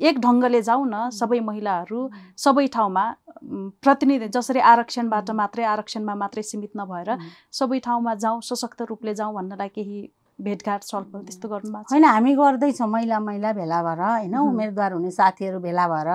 एक 0.00 0.18
ढङ्गले 0.20 0.60
जाउँ 0.62 0.86
न 0.88 1.08
सबै 1.12 1.38
महिलाहरू 1.40 2.00
सबै 2.44 2.66
ठाउँमा 2.74 3.04
उम्, 3.42 3.70
प्रतिनिधि 3.82 4.28
जसरी 4.34 4.60
आरक्षणबाट. 4.60 5.30
मात्रै 5.30 5.64
आरक्षणमा 5.64 6.14
मात्रै 6.22 6.42
सीमित 6.42 6.72
नभएर. 6.76 7.08
सबै 7.52 7.78
ठाउँमा 7.86 8.14
जाउँ 8.24 8.40
सशक्त 8.42 8.82
रूपले 8.90 9.14
जाउँ 9.14 9.34
भन्नलाई 9.34 9.68
केही 9.68 10.00
भेटघाट 10.38 10.82
छलफल 10.82 11.20
त्यस्तो 11.22 11.48
छ? 11.48 11.92
होइन 11.92 12.04
हामी 12.04 12.34
गर्दैछौँ 12.34 12.88
महिला 12.88 13.18
महिला 13.20 13.52
भेला 13.52 13.82
भएर 13.82 14.00
होइन? 14.00 14.34
उम्. 14.34 14.48
उम्मेदवार 14.48 14.92
हुने 14.92 15.10
साथीहरू 15.10 15.58
भेला 15.60 15.86
भएर 15.88 16.08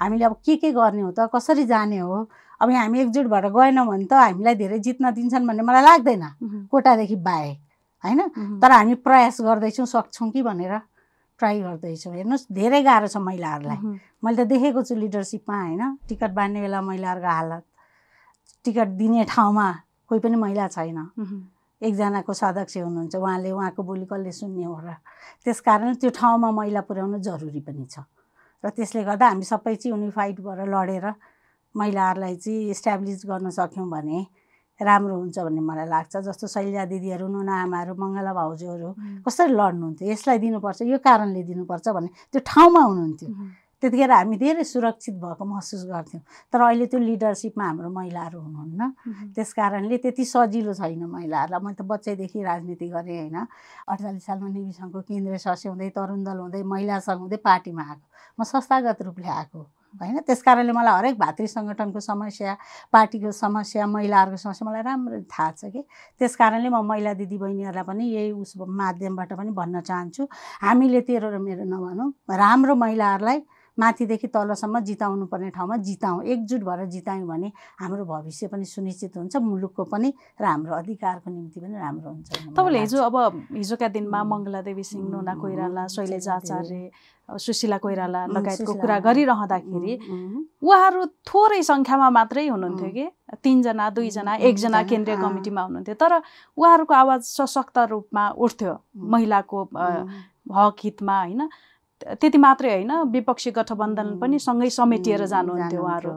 हामीले 0.00 0.24
अब 0.24 0.34
के 0.44 0.56
के 0.56 0.70
गर्ने 0.72 1.02
हो 1.02 1.10
त 1.16 1.30
कसरी 1.32 1.64
जाने 1.64 1.98
हो? 1.98 2.28
अब 2.60 2.70
यहाँ 2.70 2.82
हामी 2.84 3.00
एकजुट 3.00 3.26
भएर 3.26 3.48
गएनौँ 3.56 3.86
भने 3.88 4.04
त 4.04 4.12
हामीलाई 4.12 4.54
धेरै 4.54 4.78
जित्न 4.84 5.10
दिन्छन् 5.16 5.46
भन्ने 5.48 5.62
मलाई 5.62 5.82
लाग्दैन। 5.82 6.24
कोटादेखि 6.68 7.16
बाहेक। 7.16 7.58
होइन? 8.04 8.20
तर 8.60 8.70
हामी 8.72 8.94
प्रयास 9.06 9.40
गर्दैछौँ 9.40 9.86
सक्छौँ 9.86 10.30
कि 10.30 10.42
भनेर 10.42 10.78
ट्राई 11.40 11.60
गर्दैछौँ। 11.60 12.14
हेर्नुहोस् 12.14 12.46
धेरै 12.52 12.82
गाह्रो 12.82 13.08
छ 13.08 13.16
महिलाहरूलाई। 13.16 13.78
मैले 14.24 14.44
त 14.44 14.48
देखेको 14.48 14.82
छु 14.82 14.94
लिडरसिपमा 14.94 15.56
होइन? 15.62 15.82
टिकट 16.08 16.30
बाँड्ने 16.36 16.60
बेला 16.60 16.80
महिलाहरूको 16.80 17.28
हालत 17.28 17.64
टिकट 18.64 18.88
दिने 19.00 19.24
ठाउँमा 19.24 19.66
कोही 20.08 20.20
पनि 20.20 20.36
महिला 20.36 20.68
छैन। 20.68 20.98
एकजनाको 21.80 22.32
सदस्य 22.32 22.80
हुनुहुन्छ 22.80 23.14
उहाँले 23.16 23.50
उहाँको 23.50 23.82
बोली 23.82 24.04
कसले 24.04 24.32
सुन्ने 24.32 24.64
हो 24.64 24.76
र 24.84 25.00
त्यस 25.44 25.60
कारण 25.64 25.94
त्यो 25.96 26.10
ठाउँमा 26.12 26.50
महिला 26.52 26.80
पुर्याउनु 26.84 27.18
जरुरी 27.24 27.60
पनि 27.64 27.84
छ। 27.88 28.04
र 28.64 28.68
त्यसले 28.68 29.04
गर्दा 29.08 29.26
हामी 29.32 29.44
सबै 29.48 29.74
चाहिँ 29.80 29.96
युनिफाइड 29.96 30.44
भएर 30.44 30.68
लडेर 30.68 31.06
महिलाहरूलाई 31.74 32.36
चाहिँ 32.36 32.70
इस्ट्याब्लिस 32.70 33.24
गर्न 33.24 33.48
सक्यौँ 33.48 33.88
भने 33.88 34.18
राम्रो 34.84 35.16
हुन्छ 35.16 35.38
भन्ने 35.38 35.60
मलाई 35.60 35.86
लाग्छ। 35.88 36.16
जस्तो 36.28 36.46
शैलजा 36.46 36.84
दिदीहरू 36.92 37.26
नुना 37.28 37.54
आमाहरू 37.64 37.92
मङ्गला 37.94 38.32
भाउजूहरू 38.32 38.88
कसरी 39.26 39.52
लड्नुहुन्थ्यो? 39.52 40.08
यसलाई 40.10 40.38
दिनुपर्छ 40.44 40.80
यो 40.92 40.98
कारणले 40.98 41.42
दिनुपर्छ 41.50 41.86
भन्ने 41.96 42.10
त्यो 42.32 42.40
ठाउँमा 42.40 42.82
हुनुहुन्थ्यो। 42.88 43.30
त्यतिखेर 43.80 44.12
हामी 44.12 44.36
धेरै 44.36 44.64
सुरक्षित 44.64 45.14
भएको 45.24 45.44
महसुस 45.44 45.82
गर्थ्यौँ। 45.88 46.22
तर 46.52 46.60
अहिले 46.60 46.86
त्यो 46.92 47.00
लिडरसिपमा 47.00 47.64
हाम्रो 47.64 47.88
महिलाहरू 47.88 48.38
हुनुहुन्न। 48.40 48.80
त्यस 49.32 49.50
कारणले 49.56 49.96
त्यति 50.04 50.24
सजिलो 50.24 50.72
छैन 50.76 51.02
महिलाहरूलाई। 51.08 51.60
मैले 51.64 51.76
त 51.80 51.82
बच्चैदेखि 51.88 52.38
राजनीति 52.44 52.86
गरेँ 52.92 53.16
होइन। 53.24 53.36
अडचालिस 53.88 54.24
सालमा 54.26 54.48
नेवी 54.52 54.72
सङ्घको 54.76 55.00
केन्द्रीय 55.00 55.38
सदस्य 55.40 55.68
हुँदै 55.72 55.88
तरुण 55.96 56.20
दल 56.28 56.38
हुँदै 56.44 56.62
महिला 56.62 57.00
सङ्घ 57.08 57.20
हुँदै 57.24 57.40
पार्टीमा 57.40 57.82
आएको। 57.88 58.04
म 58.36 58.44
संस्थागत 58.44 59.00
रूपले 59.00 59.28
आएको 59.28 59.60
होइन? 59.98 60.18
त्यस 60.26 60.42
कारणले 60.42 60.72
मलाई 60.72 60.94
हरेक 60.98 61.18
भातृ 61.18 61.46
सङ्गठनको 61.46 62.00
समस्या 62.00 62.56
पार्टीको 62.92 63.30
समस्या 63.34 63.86
महिलाहरूको 63.86 64.36
समस्या 64.36 64.68
मलाई 64.68 64.82
राम्ररी 64.82 65.22
थाहा 65.26 65.50
छ 65.58 65.64
कि। 65.74 65.82
त्यस 66.18 66.36
कारणले 66.36 66.68
म 66.68 66.80
महिला 66.86 67.12
दिदीबहिनीहरूलाई 67.18 67.84
पनि 67.84 68.04
यही 68.06 68.30
उस 68.32 68.54
माध्यमबाट 68.56 69.32
पनि 69.34 69.50
भन्न 69.50 69.80
चाहन्छु। 69.80 70.22
हामीले 70.62 71.00
तेरो 71.08 71.30
र 71.30 71.38
मेरो 71.38 71.64
नभनौँ 71.66 72.10
राम्रो 72.30 72.74
महिलाहरूलाई 72.74 73.42
माथिदेखि 73.78 74.28
तलसम्म 74.28 74.78
जिताउनु 74.84 75.26
पर्ने 75.32 75.50
ठाउँमा 75.56 75.76
जिताउँ 75.88 76.22
एकजुट 76.22 76.60
भएर 76.68 76.84
जितायौँ 76.90 77.26
भने 77.26 77.48
हाम्रो 77.80 78.04
भविष्य 78.04 78.46
पनि 78.52 78.64
सुनिश्चित 78.64 79.16
हुन्छ 79.16 79.36
मुलुकको 79.40 79.84
पनि 79.88 80.12
र 80.40 80.44
हाम्रो 80.44 80.74
अधिकारको 80.74 81.30
निम्ति 81.30 81.60
पनि 81.60 81.74
राम्रो 81.80 82.10
हुन्छ 82.10 82.28
तपाईँले 82.56 82.80
हिजो। 82.80 82.98
अब 83.00 83.16
हिजोका 83.56 83.88
दिनमा 83.88 84.20
उम्, 84.20 84.30
मङ्गला 84.30 84.60
देवी 84.68 84.84
सिंह 84.84 85.08
नुना 85.08 85.34
कोइराला 85.40 85.86
शैलेजा। 85.86 86.34
आचार्य 86.34 86.90
सुशीला 87.38 87.78
कोइराला 87.78 88.26
लगायतको 88.26 88.72
कुरा 88.80 88.98
गरिरहँदाखेरि 89.06 89.94
उहाँहरू 90.62 91.04
थोरै 91.28 91.62
सङ्ख्यामा 91.62 92.08
मात्रै 92.10 92.46
हुनुहुन्थ्यो. 92.48 92.90
कि? 92.90 93.06
तिनजना 93.44 93.90
दुईजना 93.90 94.34
एकजना 94.48 94.82
केन्द्रीय। 94.90 95.16
कमिटीमा 95.16 95.62
हुनुहुन्थ्यो। 95.62 95.94
तर 95.94 96.12
उहाँहरूको 96.56 96.94
आवाज 96.94 97.20
सशक्त 97.22 97.78
रूपमा 97.90 98.24
उठ्थ्यो 98.36 98.74
महिलाको 98.96 99.58
हक 100.58 100.76
हितमा 100.84 101.16
होइन? 101.20 101.48
त्यति 102.20 102.38
मात्रै 102.38 102.70
होइन 102.70 102.92
विपक्षी 103.12 103.50
गठबन्धन 103.56 104.18
पनि 104.20 104.38
सँगै 104.38 104.70
समेटिएर 104.70 105.24
जानुहुन्थ्यो 105.32 105.82
उहाँहरू। 105.82 106.12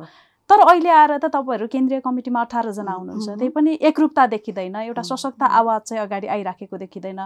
तर 0.50 0.60
अहिले 0.60 0.89
आएर 0.89 1.12
त 1.24 1.25
तपाईँहरू 1.34 1.67
केन्द्रीय 1.72 2.00
कमिटीमा 2.03 2.41
अठारजना 2.41 2.91
हुनुहुन्छ. 2.91 3.27
त्यही 3.39 3.50
पनि 3.55 3.72
एकरूपता 3.79 4.24
देखिँदैन 4.27 4.75
एउटा 4.75 5.01
सशक्त. 5.12 5.41
आवाज 5.43 5.82
चाहिँ 5.88 6.03
अगाडि 6.03 6.27
आइराखेको 6.27 6.77
देखिँदैन। 6.77 7.20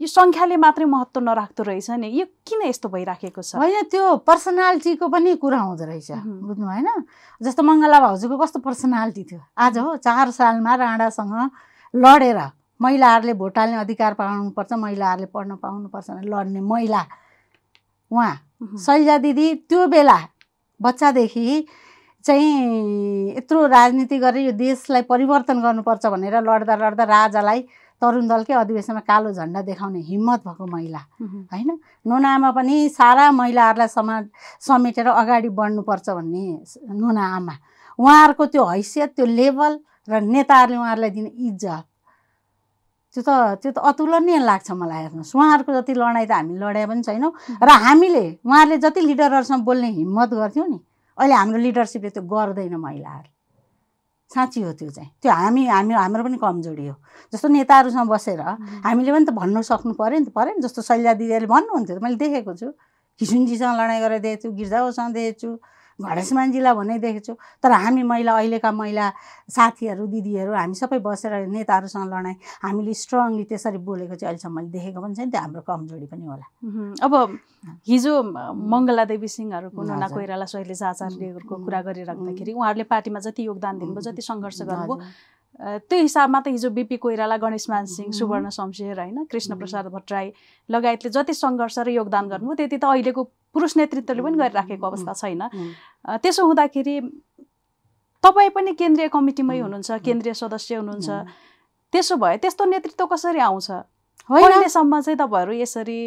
यो 0.00 0.06
सङ्ख्याले 0.06 0.56
मात्रै 0.62 0.84
महत्त्व 0.86 1.20
नराख्दो 1.20 1.62
रहेछ 1.66 1.90
नि। 1.98 2.08
यो 2.08 2.24
किन 2.46 2.62
यस्तो 2.70 2.88
भइराखेको 2.88 3.42
छ? 3.42 3.56
होइन 3.58 3.90
त्यो 3.90 4.16
पर्सनालिटीको 4.22 5.08
पनि 5.10 5.34
कुरा 5.42 5.58
हुँदो 5.58 5.84
रहेछ. 5.90 6.10
बुझ्नु 6.22 6.66
भएन? 6.66 6.88
जस्तो 7.42 7.62
मङ्गला 7.62 7.98
भाउजूको 8.00 8.36
कस्तो 8.38 8.58
पर्सनालिटी 8.62 9.22
थियो? 9.26 9.40
आज 9.58 9.78
हो 9.78 9.96
चार 9.98 10.30
सालमा 10.30 10.74
राणासँग 10.74 11.34
लडेर 11.94 12.38
महिलाहरूले 12.80 13.34
भोट 13.34 13.58
हाल्ने 13.58 13.76
अधिकार 13.76 14.14
पाउनुपर्छ 14.14 14.72
महिलाहरूले 14.72 15.26
पढ्न 15.34 15.56
पाउनुपर्छ 15.58 16.10
भनेर 16.10 16.30
लड्ने 16.30 16.60
महिला। 16.62 17.02
उहाँ 18.10 18.34
शैलजा 18.78 19.16
दिदी 19.18 19.54
त्यो 19.66 19.86
बेला 19.90 20.18
बच्चादेखि 20.80 21.66
चाहिँ 22.24 23.34
यत्रो 23.36 23.66
राजनीति 23.66 24.18
गरेर 24.18 24.46
यो 24.46 24.52
देशलाई 24.52 25.02
परिवर्तन 25.10 25.60
गर्नुपर्छ 25.62 26.06
भनेर 26.06 26.34
लड्दा 26.42 26.74
लड्दा 26.76 27.04
राजालाई 27.04 27.60
तरुण 28.02 28.26
दलकै 28.28 28.54
अधिवेशनमा 28.54 29.00
कालो 29.10 29.32
झन्डा 29.32 29.60
देखाउने 29.68 30.00
हिम्मत 30.10 30.40
भएको 30.46 30.66
महिला। 30.66 31.02
होइन? 31.52 31.70
नुनामा 32.06 32.50
पनि 32.54 32.88
सारा 32.88 33.30
महिलाहरूलाई 33.34 33.88
समाज 33.88 34.24
समेटेर 34.62 35.06
अगाडि 35.10 35.48
बढ्नुपर्छ 35.50 36.06
भन्ने 36.10 36.44
नुना 36.94 37.24
आमा। 37.36 37.54
उहाँहरूको 37.98 38.44
त्यो 38.46 38.64
हैसियत 38.64 39.10
त्यो 39.16 39.26
लेभल 39.26 39.72
र 40.08 40.20
नेताहरूले 40.24 40.78
उहाँहरूलाई 40.78 41.10
दिने 41.10 41.30
इज्जत 41.48 41.84
त्यो 43.14 43.22
त 43.26 43.30
त्यो 43.62 43.70
त 43.72 43.78
अतुलनीय 43.82 44.38
लाग्छ 44.46 44.70
मलाई 44.70 45.02
हेर्नुहोस्। 45.02 45.34
उहाँहरूको 45.34 45.72
जति 45.74 45.92
लडाइँ 45.98 46.26
त 46.26 46.32
हामी 46.38 46.54
लडाइ 46.54 46.86
पनि 46.86 47.02
छैनौँ। 47.02 47.32
र 47.58 47.68
हामीले 47.68 48.24
उहाँहरूले 48.46 48.76
जति 48.78 49.00
लिडरहरूसँग 49.00 49.62
बोल्ने 49.64 49.88
हिम्मत 49.98 50.30
गर्थ्यौँ 50.38 50.68
नि 50.68 50.78
अहिले 51.18 51.34
हाम्रो 51.34 51.58
लिडरसिपले 51.66 52.10
त्यो 52.14 52.22
गर्दैन 52.22 52.76
महिलाहरूले। 52.78 53.37
साँच्ची 54.28 54.60
हो 54.62 54.72
त्यो 54.72 54.90
चाहिँ। 54.90 55.10
त्यो 55.22 55.32
हामी 55.32 55.66
हामी 55.66 55.94
हाम्रो 55.94 56.22
पनि 56.24 56.36
कमजोरी 56.36 56.86
हो। 56.86 56.94
जस्तो 57.32 57.48
नेताहरूसँग 57.48 58.08
बसेर 58.08 58.40
हामीले 58.84 59.12
पनि 59.12 59.24
त 59.24 59.32
भन्नु 59.32 59.62
सक्नु 59.64 59.92
पऱ्यो 59.96 60.18
नि 60.20 60.26
त 60.28 60.30
पऱ्यो 60.36 60.52
नि 60.56 60.60
जस्तो 60.62 60.82
शैला 60.84 61.12
दिदीहरूले 61.16 61.48
भन्नुहुन्थ्यो 61.48 62.00
मैले 62.04 62.16
देखेको 62.20 62.52
छु। 62.60 62.68
किसुनजीसँग 63.20 63.74
लडाइँ 63.80 64.00
गरेर 64.04 64.20
देखेको 64.20 64.42
छु 64.42 64.48
गिर्जाओसँग 64.52 65.12
देखेको 65.16 65.40
छु। 65.40 65.50
घडेसमानजीलाई 65.98 66.74
भने 66.74 66.98
देखेको 66.98 67.24
छु। 67.26 67.34
तर 67.62 67.72
हामी 67.72 68.02
महिला 68.02 68.32
अहिलेका 68.38 68.70
महिला 68.72 69.06
साथीहरू 69.50 70.06
दिदीहरू 70.06 70.52
हामी 70.54 70.74
सबै 70.78 70.98
बसेर 71.02 71.46
नेताहरूसँग 71.50 72.06
लडाइँ। 72.14 72.36
हामीले 72.62 72.94
स्ट्रङली 72.94 73.44
त्यसरी 73.50 73.78
बोलेको 73.82 74.14
चाहिँ 74.14 74.30
अहिलेसम्म 74.30 74.54
मैले 74.56 74.70
देखेको 74.78 74.98
पनि 75.02 75.14
छैन 75.18 75.30
त्यो 75.30 75.40
हाम्रो 75.42 75.62
कमजोरी 75.66 76.06
पनि 76.06 76.24
होला। 76.26 76.46
अब 77.02 77.12
हिजो 77.90 78.12
मङ्गला 78.22 79.04
देवी 79.10 79.28
सिंहहरूको 79.28 79.82
नुना। 79.82 80.08
कोइराला 80.14 80.46
शैलेजा 80.54 80.86
आचार्यहरूको 80.88 81.54
कुरा 81.66 81.80
गरिराख्दाखेरि 81.82 82.52
उहाँहरूले 82.52 82.86
पार्टीमा 82.86 83.18
जति 83.26 83.42
योगदान 83.50 83.78
दिनुभयो 83.78 84.02
जति 84.06 84.22
सङ्घर्ष 84.22 84.62
गर्नुभयो 84.70 84.96
त्यो 85.60 85.98
हिसाबमा 85.98 86.40
त 86.40 86.48
हिजो 86.48 86.70
बिपी 86.70 86.96
कोइराला 86.96 87.36
गणेशमान 87.36 87.84
सिंह. 87.84 88.10
सुवर्ण 88.14 88.48
शमशेर 88.48 88.98
होइन 89.00 89.24
कृष्ण. 89.30 89.58
प्रसाद 89.58 89.86
भट्टराई 89.90 90.30
लगायतले 90.70 91.10
जति 91.10 91.34
सङ्घर्ष 91.34 91.78
र 91.78 91.88
योगदान 91.98 92.28
गर्नुभयो 92.28 92.54
त्यति 92.54 92.76
त 92.78 92.84
अहिलेको 92.84 93.22
पुरुष 93.54 93.76
नेतृत्वले 93.76 94.22
पनि 94.22 94.36
गरिराखेको 94.38 94.86
अवस्था 94.86 95.12
छैन। 95.12 95.42
त्यसो 96.22 96.46
हुँदाखेरि 96.46 96.94
तपाईँ 98.24 98.50
पनि 98.54 98.72
केन्द्रीय 98.78 99.08
कमिटीमै. 99.08 99.58
हुनुहुन्छ 99.60 99.90
केन्द्रीय 100.06 100.34
सदस्य 100.34 100.74
हुनुहुन्छ. 100.74 101.08
त्यसो 101.92 102.14
भए 102.22 102.36
त्यस्तो 102.38 102.64
नेतृत्व 102.64 103.06
कसरी 103.06 103.40
आउँछ? 103.40 103.70
होइन 104.30 104.42
कहिलेसम्म 104.44 105.00
चाहिँ 105.00 105.18
तपाईँहरू 105.18 105.52
यसरी 105.64 106.00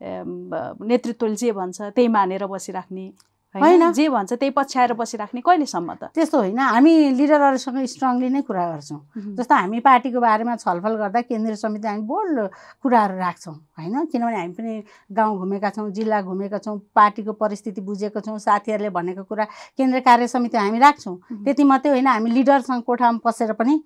नेतृत्वले 0.00 1.36
जे 1.36 1.50
भन्छ 1.52 1.78
त्यही 1.94 2.08
मानेर 2.08 2.46
बसिराख्ने 2.46 3.06
होइन। 3.54 3.92
जे 3.92 4.08
भन्छ 4.08 4.32
त्यही 4.32 4.50
पछ्याएर 4.54 4.92
बसिराख्ने 4.94 5.40
कहिलेसम्म 5.42 5.94
त? 5.94 6.04
त्यस्तो 6.14 6.38
होइन। 6.38 6.58
हामी 6.58 6.92
लिडरहरूसँग 7.18 7.78
स्ट्रङली 7.84 8.28
नै 8.30 8.40
कुरा 8.46 8.64
गर्छौँ। 8.70 9.00
जस्तो 9.34 9.54
हामी 9.54 9.80
पार्टीको 9.82 10.20
बारेमा 10.20 10.54
छलफल 10.56 10.94
गर्दा 10.96 11.20
केन्द्रीय 11.26 11.56
समिति 11.58 11.88
हामी 11.88 12.02
बोल्ड 12.06 12.38
कुराहरू 12.82 13.16
राख्छौँ 13.18 13.54
होइन? 13.74 14.04
किनभने 14.06 14.36
हामी 14.38 14.52
पनि 14.54 14.82
गाउँ 15.10 15.38
घुमेका 15.38 15.70
छौँ 15.70 15.90
जिल्ला 15.90 16.20
घुमेका 16.22 16.58
छौँ 16.58 16.78
पार्टीको 16.94 17.32
परिस्थिति 17.34 17.80
बुझेको 17.80 18.20
छौँ 18.20 18.38
साथीहरूले 18.38 18.90
भनेको 18.90 19.22
कुरा 19.26 19.44
केन्द्रीय 19.74 20.00
कार्य 20.00 20.28
समिति 20.28 20.56
हामी 20.56 20.78
राख्छौँ। 20.78 21.16
त्यति 21.44 21.64
मात्रै 21.64 21.90
होइन 21.90 22.06
हामी 22.06 22.30
लिडरसँग 22.30 22.82
कोठामा 22.86 23.18
पसेर 23.24 23.52
पनि 23.58 23.82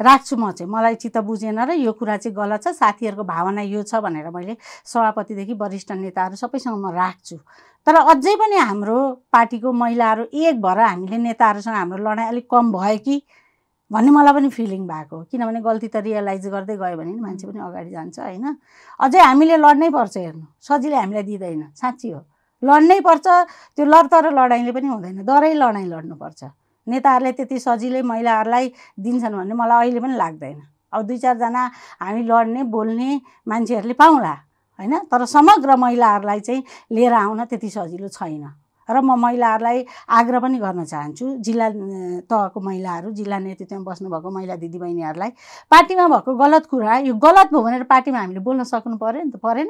राख्छु 0.00 0.36
म 0.36 0.50
चाहिँ। 0.52 0.70
मलाई 0.70 0.94
चित्त 0.94 1.18
बुझेन 1.18 1.58
र 1.58 1.70
यो 1.74 1.92
कुरा 1.92 2.16
चाहिँ 2.16 2.34
गलत 2.34 2.62
छ। 2.62 2.68
साथीहरूको 2.78 3.24
भावना 3.24 3.62
यो 3.62 3.82
छ 3.82 3.98
भनेर 3.98 4.30
मैले 4.30 4.56
सभापतिदेखि 4.86 5.54
वरिष्ठ 5.54 5.92
नेताहरू 5.92 6.36
सबैसँग 6.36 6.78
म 6.78 6.94
राख्छु। 6.94 7.36
तर 7.86 7.94
अझै 7.94 8.34
पनि 8.36 8.56
हाम्रो 8.56 8.98
पार्टीको 9.32 9.72
महिलाहरू 9.72 10.24
एक 10.32 10.60
भएर 10.60 10.78
हामीले 10.78 11.18
नेताहरूसँग 11.18 11.74
हाम्रो 11.74 12.02
लडाइँ 12.04 12.28
अलिक 12.28 12.46
कम 12.50 12.72
भयो 12.72 12.98
कि 12.98 13.22
भन्ने 13.90 14.10
मलाई 14.12 14.32
पनि 14.32 14.48
फिलिङ 14.52 14.86
भएको 14.86 15.16
हो। 15.16 15.22
किनभने 15.32 15.60
गल्ती 15.64 15.88
त 15.88 15.96
रियलाइज 16.04 16.46
गर्दै 16.46 16.76
गयो 16.76 16.96
भने 16.96 17.12
मान्छे 17.24 17.46
पनि 17.48 17.58
अगाडि 17.58 17.90
जान्छ 17.90 18.18
होइन? 18.20 18.46
अझै 19.00 19.18
हामीले 19.18 19.56
लड्नै 19.56 19.88
पर्छ 19.90 20.16
हेर्नु। 20.16 20.44
सजिलै 20.60 20.96
हामीलाई 21.00 21.22
दिँदैन। 21.24 21.62
साँच्ची 21.72 22.08
हो। 22.12 22.20
लड्नै 22.62 23.00
पर्छ। 23.00 23.26
त्यो 23.76 23.84
लडतर 23.88 24.24
लडाइँले 24.36 24.72
पनि 24.76 24.88
हुँदैन। 24.92 25.24
डरै 25.24 25.52
लडाइँ 25.56 25.88
लड्नुपर्छ। 25.88 26.40
नेताहरूले 26.88 27.32
त्यति 27.32 27.58
सजिलै 27.58 28.02
महिलाहरूलाई 28.02 28.72
दिन्छन् 28.98 29.36
भन्ने 29.36 29.54
मलाई 29.54 29.88
अहिले 29.88 30.00
पनि 30.00 30.16
लाग्दैन। 30.16 30.60
अब 30.92 31.00
दुई 31.06 31.18
चारजना 31.18 31.62
हामी 32.00 32.22
लड्ने 32.24 32.62
बोल्ने 32.72 33.10
मान्छेहरूले 33.48 33.94
पाउँला 33.94 34.34
होइन? 34.78 34.94
तर 35.10 35.24
समग्र 35.26 35.76
महिलाहरूलाई 35.76 36.40
चाहिँ 36.40 36.62
लिएर 36.92 37.12
आउन 37.12 37.44
त्यति 37.44 37.68
सजिलो 37.70 38.08
छैन। 38.08 38.48
र 38.88 39.00
म 39.04 39.20
महिलाहरूलाई 39.20 39.84
आग्रह 40.08 40.40
पनि 40.40 40.58
गर्न 40.58 40.84
चाहन्छु। 40.88 41.44
जिल्ला 41.44 41.68
तहको 42.24 42.60
महिलाहरू 42.60 43.10
जिल्ला 43.12 43.38
नेतृत्वमा 43.38 43.84
बस्नुभएको 43.84 44.30
महिला 44.32 44.56
दिदीबहिनीहरूलाई 44.56 45.30
पार्टीमा 45.68 46.06
भएको 46.08 46.32
गलत 46.34 46.66
कुरा 46.72 46.96
यो 47.04 47.14
गलत 47.20 47.52
भयो 47.52 47.62
भनेर 47.62 47.84
पार्टीमा 47.84 48.18
हामीले 48.18 48.40
बोल्न 48.40 48.64
सक्नु 48.64 48.96
पऱ्यो 48.96 49.22
नि 49.28 49.30
त 49.30 49.36
परेन। 49.36 49.68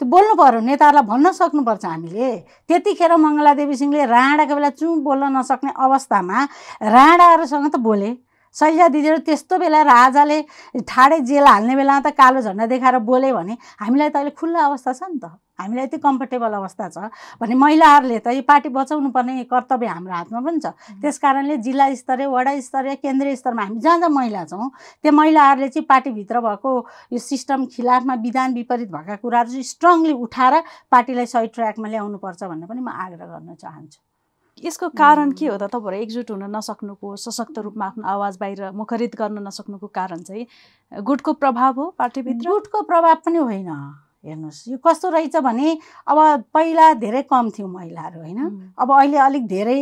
त्यो 0.00 0.08
बोल्नु 0.08 0.34
पऱ्यो 0.40 0.60
नेताहरूलाई 0.64 1.04
भन्न 1.12 1.30
सक्नुपर्छ 1.36 1.84
हामीले। 1.84 2.28
त्यतिखेर 2.68 3.12
मङ्गलादेवी 3.20 3.74
सिंहले 3.76 4.00
राणाको 4.08 4.54
बेला 4.56 4.70
चुँ 4.80 4.96
बोल्न 5.04 5.28
नसक्ने 5.36 5.70
अवस्थामा 5.76 6.38
राणाहरूसँग 6.88 7.68
त 7.68 7.76
बोले। 7.76 8.10
शैलजा 8.56 8.86
दिदीहरू 8.88 9.18
त्यस्तो 9.26 9.58
बेला 9.58 9.82
राजाले 9.86 10.40
ठाडे 10.88 11.18
जेल 11.28 11.46
हाल्ने 11.46 11.74
बेलामा 11.76 12.00
त 12.06 12.12
कालो 12.18 12.40
झन्डा 12.40 12.66
देखाएर 12.66 12.98
बोले 13.06 13.32
भने 13.32 13.54
हामीलाई 13.78 14.08
त 14.10 14.16
अहिले 14.16 14.30
खुल्ला 14.34 14.64
अवस्था 14.66 14.92
छ 14.92 15.02
नि 15.06 15.18
त। 15.22 15.30
हामीलाई 15.60 15.84
यति 15.84 15.98
कम्फर्टेबल 16.02 16.52
अवस्था 16.56 16.88
छ 16.88 16.98
भने 17.40 17.54
महिलाहरूले 17.54 18.18
त 18.18 18.32
यो 18.32 18.42
पार्टी 18.42 18.68
बचाउनु 18.74 19.10
पर्ने 19.14 19.44
कर्तव्य 19.44 19.86
हाम्रो 19.86 20.14
हातमा 20.14 20.40
पनि 20.40 20.58
छ। 20.64 20.66
त्यस 20.98 21.18
कारणले 21.20 21.56
जिल्ला 21.62 21.86
स्तरीय 21.94 22.26
वडा 22.26 22.52
स्तरीय 22.58 22.94
केन्द्रीय 23.04 23.36
स्तरमा 23.36 23.62
हामी 23.62 23.80
जहाँ 23.80 23.98
जहाँ 23.98 24.10
महिला 24.18 24.44
छौँ 24.50 24.70
त्यो 25.04 25.12
महिलाहरूले 25.12 25.68
चाहिँ 25.68 25.86
पार्टीभित्र 25.86 26.40
भएको 26.40 26.70
यो 27.12 27.18
सिस्टम 27.20 27.66
खिलाफमा 27.76 28.14
विधान 28.26 28.54
विपरीत 28.54 28.90
भएका 28.90 29.16
कुराहरू 29.22 29.50
चाहिँ 29.50 29.70
स्ट्रङली 29.72 30.12
उठाएर 30.26 30.54
पार्टीलाई 30.90 31.26
सही 31.28 31.46
ट्र्याकमा 31.54 31.88
ल्याउनुपर्छ 31.88 32.42
भन्ने 32.42 32.66
पनि 32.66 32.80
म 32.80 32.88
आग्रह 32.88 33.26
गर्न 33.26 33.54
चाहन्छु। 33.54 34.09
यसको 34.60 34.88
कारण 34.92 35.32
के 35.32 35.46
हो 35.46 35.56
त 35.56 35.70
तपाईँहरू 35.72 36.02
एकजुट 36.02 36.30
हुन 36.30 36.44
नसक्नुको 36.56 37.16
सशक्त 37.16 37.58
रूपमा 37.58 37.86
आफ्नो 37.86 38.04
आवाज 38.04 38.36
बाहिर 38.40 38.70
मुखरित 38.76 39.16
गर्न 39.16 39.46
नसक्नुको 39.46 39.86
कारण 39.88 40.22
चाहिँ 40.22 40.46
गुटको 40.92 41.32
प्रभाव 41.32 41.80
हो 41.80 41.84
पार्टीभित्र? 41.98 42.48
गुटको 42.48 42.82
प्रभाव 42.82 43.14
पनि 43.24 43.38
होइन। 43.38 43.70
हेर्नुहोस् 44.20 44.68
यो 44.68 44.78
कस्तो 44.84 45.08
रहेछ 45.10 45.36
भने 45.40 45.78
अब 46.06 46.44
पहिला 46.52 46.92
धेरै 47.00 47.22
कम 47.24 47.50
थियौँ 47.50 47.70
महिलाहरू 47.70 48.20
होइन? 48.20 48.40
अब 48.78 48.92
अहिले 48.92 49.18
अलिक 49.18 49.46
धेरै 49.48 49.80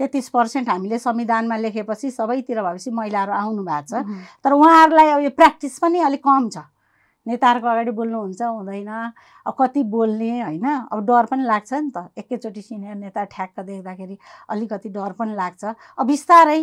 तेत्तिस 0.00 0.28
पर्सेन्ट 0.28 0.68
हामीले 0.68 0.98
संविधानमा 0.98 1.56
लेखेपछि 1.56 2.10
सबैतिर 2.10 2.62
भएपछि 2.62 2.90
महिलाहरू 2.90 3.32
आउनु 3.32 3.62
भएको 3.62 3.86
छ 3.90 4.06
तर 4.44 4.52
उहाँहरूलाई 4.52 5.10
अब 5.10 5.20
यो 5.22 5.30
प्र्याक्टिस 5.30 5.78
पनि 5.78 5.98
अलिक 6.00 6.22
कम 6.22 6.48
छ। 6.48 6.58
नेताहरूको 7.26 7.68
अगाडि 7.68 7.90
बोल्नुहुन्छ 7.90 8.42
हुँदैन। 8.42 8.92
अब 9.46 9.54
कति 9.58 9.82
बोल्ने 9.88 10.30
होइन? 10.42 10.66
अब 10.92 10.98
डर 11.06 11.24
पनि 11.32 11.44
लाग्छ 11.44 11.72
नि 11.72 11.90
त। 11.90 12.08
एकैचोटि 12.18 12.62
सिनियर 12.62 12.94
नेता 13.00 13.24
ठ्याक्क 13.32 13.60
देख्दाखेरि 13.60 14.16
अलिकति 14.50 14.88
डर 14.92 15.12
पनि 15.18 15.34
लाग्छ। 15.34 15.64
अब 15.98 16.06
बिस्तारै 16.06 16.60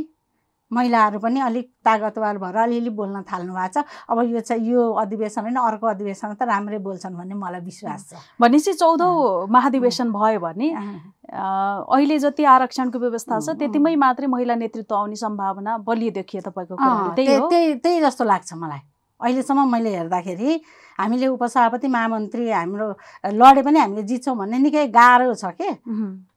महिलाहरू 0.71 1.19
पनि 1.19 1.39
अलिक 1.41 1.67
तागतवार 1.83 2.37
भएर 2.39 2.55
अलिअलि 2.55 2.89
बोल्न 2.95 3.21
थाल्नु 3.27 3.53
भएको 3.53 3.81
छ। 3.81 3.83
अब 4.07 4.17
यो 4.23 4.39
चाहिँ 4.39 4.63
यो 4.63 4.81
अधिवेशन 5.03 5.41
होइन 5.41 5.57
अर्को 5.59 5.87
अधिवेशनमा 5.87 6.35
त 6.39 6.47
राम्रै 6.47 6.79
बोल्छन् 6.79 7.15
भन्ने 7.19 7.35
मलाई 7.35 7.61
विश्वास 7.61 8.07
छ। 8.07 8.15
भनेपछि 8.39 8.73
चौधौँ 8.79 9.51
महाधिवेशन 9.51 10.11
भयो 10.15 10.39
भने 10.39 10.69
अहिले 10.71 12.17
जति 12.23 12.43
आरक्षणको 12.43 12.99
व्यवस्था 13.03 13.39
छ 13.43 13.57
त्यतिमै 13.59 13.95
मात्रै 13.99 14.27
महिला 14.31 14.55
नेतृत्व 14.55 14.95
आउने 14.95 15.15
सम्भावना 15.19 15.77
बलियो 15.83 16.11
देखियो 16.15 16.41
तपाईँको 16.47 16.75
त्यही 17.19 17.35
त्यही 17.51 17.75
त्यही 17.75 17.99
जस्तो 18.07 18.23
लाग्छ 18.23 18.53
मलाई। 18.55 18.79
अहिलेसम्म 19.21 19.71
मैले 19.71 19.95
हेर्दाखेरि 19.95 20.61
हामीले 20.99 21.27
उपसभापति 21.27 21.87
महामन्त्री 21.87 22.49
हाम्रो 22.51 22.87
लडे 23.33 23.61
पनि 23.61 23.79
हामीले 23.79 24.03
जित्छौँ 24.03 24.35
भन्ने 24.37 24.57
निकै 24.59 24.87
गाह्रो 24.89 25.33
छ 25.33 25.45
के? 25.61 25.71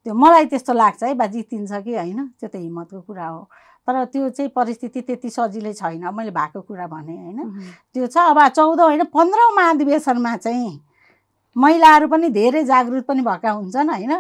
त्यो 0.05 0.15
मलाई 0.15 0.45
त्यस्तो 0.53 0.73
लाग्छ 0.73 1.03
है 1.03 1.15
बा 1.15 1.27
जितिन्छ 1.27 1.73
कि 1.85 1.95
होइन 1.97 2.21
त्यो 2.41 2.49
त 2.49 2.57
हिम्मतको 2.57 3.01
कुरा 3.01 3.27
हो। 3.27 3.41
तर 3.89 4.05
त्यो 4.05 4.29
चाहिँ 4.31 4.51
परिस्थिति 4.57 5.01
त्यति 5.01 5.31
सजिलै 5.31 5.73
छैन 5.73 6.09
मैले 6.15 6.31
भएको 6.31 6.61
कुरा 6.61 6.87
भने 6.87 7.17
होइन। 7.17 7.39
त्यो 7.93 8.07
छ 8.07 8.17
अब 8.33 8.39
चौध 8.49 8.81
होइन 8.81 9.05
पन्ध्रौँ 9.13 9.51
महाधिवेशनमा 9.57 10.37
चाहिँ 10.37 10.73
महिलाहरू 11.57 12.07
पनि 12.09 12.29
धेरै 12.31 12.63
जागृत 12.65 13.05
पनि 13.07 13.23
भएका 13.23 13.51
हुन्छन् 13.51 13.91
होइन? 13.91 14.13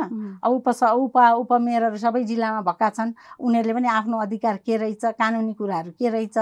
अब 0.44 0.52
उपस 0.52 0.82
उप 0.82 1.16
उपमेयरहरू 1.42 1.96
सबै 1.98 2.22
जिल्लामा 2.24 2.60
भएका 2.62 2.88
छन्। 2.90 3.12
उनीहरूले 3.40 3.74
पनि 3.74 3.88
आफ्नो 3.88 4.18
अधिकार 4.18 4.56
के 4.62 4.76
रहेछ 4.76 5.04
कानुनी 5.18 5.52
कुराहरू 5.54 5.90
के 5.98 6.08
रहेछ 6.08 6.36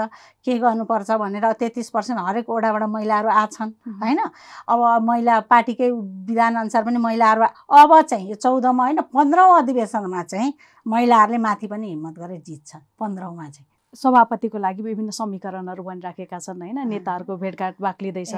के 0.45 0.57
गर्नुपर्छ 0.59 1.11
भनेर 1.17 1.51
तेत्तिस 1.59 1.89
पर्सेन्ट 1.89 2.19
हरेक 2.19 2.49
वडाबाट 2.49 2.83
महिलाहरू 2.89 3.29
आछन् 3.29 3.71
होइन? 4.03 4.19
अब 4.69 4.79
महिला 5.01 5.39
पार्टीकै 5.49 5.89
विधानअनुसार 6.29 6.83
पनि 6.83 6.97
महिलाहरू 6.97 7.41
अब 7.73 8.01
चाहिँ 8.01 8.29
यो 8.29 8.35
चौधमा 8.35 8.83
होइन? 8.83 9.01
पन्ध्रौँ 9.13 9.57
अधिवेशनमा 9.57 10.23
चाहिँ 10.23 10.53
महिलाहरूले 10.85 11.37
माथि 11.37 11.67
पनि 11.67 11.89
हिम्मत 11.89 12.19
गरेर 12.19 12.41
जित्छन् 12.41 12.81
पन्ध्रौँमा 12.99 13.49
चाहिँ। 13.49 13.72
सभापतिको 13.93 14.57
लागि 14.57 14.81
विभिन्न 14.83 15.09
समीकरणहरू 15.13 15.83
बनिराखेका 15.83 16.39
छन् 16.39 16.61
होइन? 16.61 16.79
नेताहरूको 16.89 17.37
भेटघाट 17.37 17.75
बाक्लिँदैछ। 17.81 18.33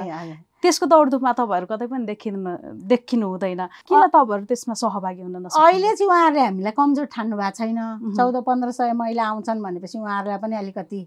त्यसको 0.62 0.86
दौडधुपमा 0.86 1.32
तपाईँहरू 1.32 1.66
कतै 1.66 1.86
पनि 1.86 2.04
देखिनु 2.06 2.38
देखिनु 2.84 3.26
हुँदैन। 3.26 3.62
किन 3.88 4.02
तपाईँहरू 4.12 4.44
त्यसमा 4.44 4.74
सहभागी 4.76 5.22
हुन 5.22 5.36
नसक्नु? 5.46 5.64
अहिले 5.64 5.90
चाहिँ 5.96 6.08
उहाँहरूले 6.08 6.42
हामीलाई 6.44 6.72
कमजोर 6.76 7.06
ठान्नु 7.08 7.36
भएको 7.36 7.56
छैन 7.56 7.80
चौध 8.16 8.36
पन्ध्र 8.44 8.70
सय 8.72 8.92
महिला 8.92 9.24
आउँछन् 9.26 9.62
भनेपछि 9.62 9.98
उहाँहरूलाई 9.98 10.38
पनि 10.44 10.56
अलिकति 10.56 11.00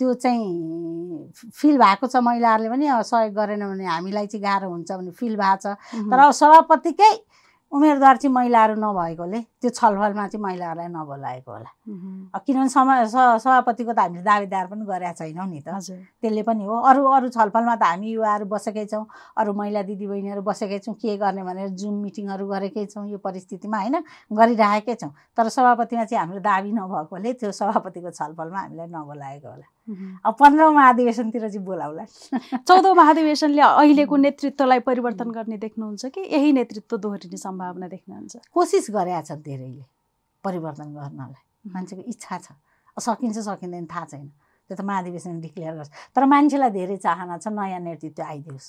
त्यो 0.00 0.12
चाहिँ 0.14 1.50
फिल 1.52 1.76
भएको 1.78 2.06
छ 2.06 2.16
महिलाहरूले 2.24 2.68
पनि 2.70 2.86
अब 2.86 3.02
सहयोग 3.04 3.34
गरेन 3.34 3.62
भने 3.68 3.84
हामीलाई 3.84 4.26
चाहिँ 4.26 4.42
गाह्रो 4.42 4.68
हुन्छ 4.70 4.90
भने 4.92 5.10
फिल 5.12 5.36
भएको 5.36 5.56
छ। 5.60 5.76
तर 6.08 6.20
सभापतिकै 6.30 7.12
उम्मेदवार 7.72 8.16
चाहिँ 8.16 8.32
महिलाहरू 8.34 8.74
नभएकोले 8.82 9.40
त्यो 9.62 9.70
छलफलमा 9.70 10.26
चाहिँ 10.28 10.42
महिलाहरूलाई 10.42 10.88
नबोलाएको 10.90 11.50
होला। 11.52 11.70
किनभने 12.46 12.68
समा 12.68 12.94
स- 13.06 13.38
सभापतिको 13.46 13.92
त 13.94 13.98
हामीले 14.00 14.22
दावेदार 14.26 14.66
पनि 14.66 14.84
गरेका 14.90 15.12
छैनौँ 15.14 15.46
नि 15.46 15.60
त। 15.62 15.78
त्यसले 16.22 16.42
पनि 16.42 16.64
हो। 16.66 16.74
अरू 16.90 17.02
अरू 17.16 17.28
छलफलमा 17.30 17.74
त 17.78 17.82
हामी 17.94 18.10
युवाहरू 18.10 18.44
बसेकै 18.50 18.84
छौँ 18.90 19.04
अरू 19.38 19.52
महिला 19.54 19.82
दिदीबहिनीहरू 19.86 20.42
बसेकै 20.42 20.78
छौँ 20.82 20.94
के 20.98 21.16
गर्ने 21.16 21.42
भनेर 21.46 21.68
जुम 21.78 21.94
मिटिङहरू 22.02 22.44
गरेकै 22.50 22.86
छौँ 22.90 23.06
यो 23.06 23.18
परिस्थितिमा 23.22 23.78
होइन 23.78 23.96
गरिराखेकै 24.34 24.94
छौँ। 24.98 25.10
तर 25.38 25.48
सभापतिमा 25.48 26.04
चाहिँ 26.10 26.20
हाम्रो 26.26 26.40
दाबी 26.42 26.72
नभएकोले 26.74 27.32
त्यो 27.38 27.50
सभापतिको 27.54 28.10
छलफलमा 28.10 28.58
हामीलाई 28.60 28.86
नबोलाएको 28.90 29.46
होला। 29.48 29.66
अब 30.24 30.34
पन्ध्रौँ 30.40 30.74
अधिवेशनतिर 30.88 31.48
चाहिँ 31.48 31.64
बोलाउला। 31.66 32.04
चौधौँ 32.68 32.94
महाधिवेशनले 32.94 33.62
अहिलेको 33.62 34.16
नेतृत्वलाई 34.16 34.80
परिवर्तन 34.86 35.30
गर्ने 35.30 35.56
देख्नुहुन्छ 35.58 36.06
कि 36.14 36.20
यही 36.20 36.52
नेतृत्व 36.52 36.96
दोहोरिने 36.96 37.36
सम्भावना 37.36 37.88
देख्नुहुन्छ? 37.88 38.36
कोसिस 38.54 38.90
गरेका 38.90 39.22
छन् 39.28 39.42
धेरैले 39.42 39.84
परिवर्तन 40.44 40.88
गर्नलाई। 40.94 41.42
मान्छेको 41.74 42.02
इच्छा 42.06 42.36
छ। 42.38 42.46
सकिन्छ 42.96 43.38
सकिँदैन 43.38 43.86
थाहा 43.86 44.04
छैन। 44.06 44.30
त्यो 44.70 44.76
त 44.78 44.80
महाधिवेशन 44.86 45.40
डिक्लेयर 45.40 45.74
गर्छ। 45.74 45.90
तर 46.14 46.24
मान्छेलाई 46.30 46.70
धेरै 46.70 46.96
चाहना 47.02 47.36
छ 47.42 47.48
नयाँ 47.50 47.80
नेतृत्व 47.80 48.22
आइदियोस्। 48.22 48.68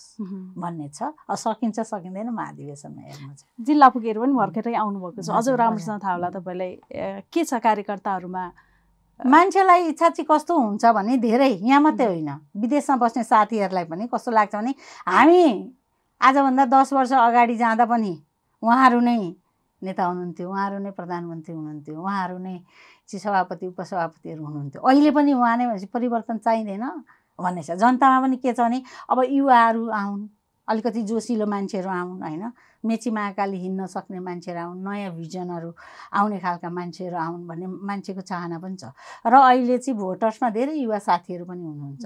भन्ने 0.58 0.88
छ। 0.90 1.14
अब 1.30 1.36
सकिन्छ 1.38 1.80
सकिँदैन 1.86 2.30
महाधिवेशनमा 2.34 3.02
हेर्नु 3.06 3.34
चाहिँ। 3.38 3.66
जिल्ला 3.66 3.88
पुगेर 3.94 4.18
पनि 4.18 4.34
भर्खरै 4.34 4.74
आउनुभएको 4.74 5.22
छ। 5.22 5.30
अझ 5.30 5.48
राम्रोसँग 5.62 6.00
थाहा 6.02 6.14
होला 6.18 6.30
तपाईँलाई। 6.34 6.74
के 7.30 7.42
छ 7.46 7.54
कार्यकर्ताहरूमा? 7.62 8.44
मान्छेलाई 9.26 9.82
इच्छा 9.88 10.10
चाहिँ 10.10 10.26
कस्तो 10.30 10.58
हुन्छ 10.60 10.86
भने 10.86 11.18
धेरै 11.18 11.50
यहाँ 11.62 11.82
मात्रै 11.82 12.06
होइन। 12.06 12.30
विदेशमा 12.58 12.96
बस्ने 12.98 13.24
साथीहरूलाई 13.24 13.86
पनि 13.86 14.08
कस्तो 14.14 14.32
लाग्छ 14.32 14.56
भने 14.56 14.74
हामी 15.08 15.44
आजभन्दा 16.22 16.66
दस 16.66 16.94
वर्ष 16.94 17.12
अगाडि 17.14 17.56
जाँदा 17.58 17.86
पनि 17.86 18.14
उहाँहरू 18.64 19.00
नै 19.00 19.18
नेता 19.82 20.04
हुनुहुन्थ्यो 20.06 20.50
उहाँहरू 20.50 20.78
नै 20.80 20.92
प्रधानमन्त्री 20.92 21.54
हुनुहुन्थ्यो 21.54 22.02
उहाँहरू 22.02 22.38
नै 22.38 22.58
चाहिँ 23.10 23.22
सभापति 23.22 23.68
उपसभापतिहरू 23.68 24.46
हुनुहुन्थ्यो। 24.46 24.82
अहिले 24.82 25.12
पनि 25.12 25.34
उहाँ 25.34 25.58
नै 25.58 25.66
भनेपछि 25.68 25.86
परिवर्तन 25.94 26.38
चाहिँदैन? 26.38 26.86
भन्ने 27.40 27.64
छ। 27.64 27.72
जनतामा 27.78 28.22
पनि 28.22 28.38
के 28.38 28.54
छ 28.54 28.60
भने 28.62 28.82
अब 29.10 29.18
युवाहरू 29.30 29.90
आउन्। 29.90 30.22
अलिकति 30.72 31.02
जोसिलो 31.04 31.46
मान्छेहरू 31.46 31.90
आउन् 31.90 32.22
होइन? 32.24 32.44
मेची 32.84 33.10
महाकाली 33.12 33.58
हिँड्न 33.60 33.86
सक्ने 33.86 34.20
मान्छेहरू 34.20 34.60
आउन् 34.62 34.80
नयाँ 34.88 35.12
भिजनहरू 35.20 35.70
आउने 36.18 36.40
खालका 36.40 36.70
मान्छेहरू 36.70 37.18
आउन् 37.18 37.48
भन्ने 37.48 37.68
मान्छेको 37.68 38.22
चाहना 38.22 38.58
पनि 38.58 38.76
छ। 38.82 38.90
र 39.28 39.34
अहिले 39.36 39.78
चाहिँ 39.78 39.98
भोटर्समा 40.00 40.50
धेरै 40.50 40.74
युवा 40.82 41.00
साथीहरू 41.00 41.46
पनि 41.46 41.64
हुनुहुन्छ 41.64 42.06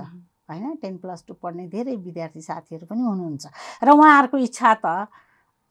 होइन? 0.50 0.76
टेन 0.82 0.98
प्लस 0.98 1.24
टू 1.28 1.34
पढ्ने 1.42 1.68
धेरै 1.70 1.96
विद्यार्थी 1.96 2.42
साथीहरू 2.42 2.86
पनि 2.86 3.02
हुनुहुन्छ। 3.02 3.46
र 3.86 3.88
उहाँहरूको 3.90 4.38
इच्छा 4.38 4.74
त 4.84 5.08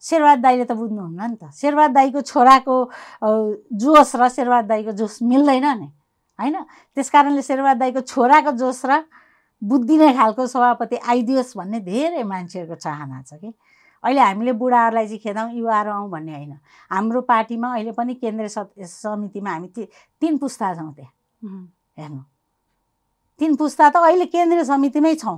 शेरबहाद 0.03 0.39
दाईले 0.41 0.65
त 0.65 0.71
बुझ्नुहुन्न 0.75 1.21
नि 1.31 1.37
त। 1.37 1.51
शेरबहाद 1.53 1.91
दाईको 1.91 2.21
छोराको 2.21 2.75
जोस 3.77 4.09
र 4.15 4.23
शेरबहाद 4.29 4.65
दाईको 4.65 4.91
जोस 4.99 5.21
मिल्दैन 5.23 5.65
नि 5.79 5.89
होइन? 6.39 6.55
त्यस 6.95 7.09
कारणले 7.09 7.41
शेरबहाद 7.41 7.77
दाईको 7.77 8.01
छोराको 8.03 8.51
जोस 8.59 8.81
र 8.85 8.91
बुद्धि 9.61 9.97
नै 9.97 10.13
खालको 10.13 10.47
सभापति 10.47 10.95
आइदियोस् 10.97 11.57
भन्ने 11.57 11.79
धेरै 11.79 12.23
मान्छेहरूको 12.23 12.75
चाहना 12.75 13.21
छ 13.21 13.33
कि। 13.33 13.53
अहिले 14.03 14.21
हामीले 14.21 14.51
बुढाहरूलाई 14.53 15.07
चाहिँ 15.07 15.19
खेदाउँ 15.19 15.51
युवाहरू 15.53 15.91
आउँ 15.91 16.09
भन्ने 16.09 16.33
होइन। 16.33 16.53
हाम्रो 16.91 17.21
पार्टीमा 17.21 17.73
अहिले 17.73 17.91
पनि 17.91 18.13
केन्द्रीय 18.15 18.85
समितिमा 18.85 19.51
हामी 19.51 19.67
ति 19.67 19.87
तिन 20.21 20.37
पुस्ता 20.37 20.73
छौँ 20.75 20.93
त्यहाँ। 20.93 21.11
हेर्नु। 21.99 22.21
तिन 23.39 23.55
पुस्ता 23.55 23.89
त 23.89 23.95
अहिले 23.97 24.25
केन्द्रीय 24.29 24.63
समितिमै 24.63 25.15
छौँ 25.15 25.37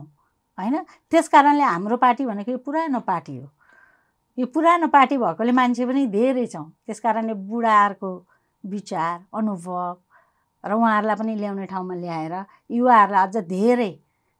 होइन? 0.57 0.75
त्यस 1.11 1.27
कारणले 1.29 1.63
हाम्रो 1.63 1.97
पार्टी 1.97 2.25
भनेको 2.25 2.51
यो 2.51 2.57
पुरानो 2.57 2.99
पार्टी 2.99 3.37
हो। 3.37 3.47
यो 4.37 4.45
पुरानो 4.45 4.87
पार्टी 4.87 5.17
भएकोले 5.17 5.51
मान्छे 5.51 5.85
पनि 5.85 6.05
धेरै 6.07 6.45
छौँ। 6.47 6.67
त्यस 6.85 6.99
कारणले 6.99 7.33
बुढाहरूको 7.33 8.09
विचार 8.63 9.15
अनुभव 9.33 9.95
र 10.63 10.71
उहाँहरूलाई 10.73 11.15
पनि 11.15 11.35
ल्याउने 11.39 11.65
ठाउँमा 11.65 11.95
ल्याएर 11.95 12.33
युवाहरूलाई 12.69 13.27
अझ 13.27 13.35
धेरै 13.47 13.91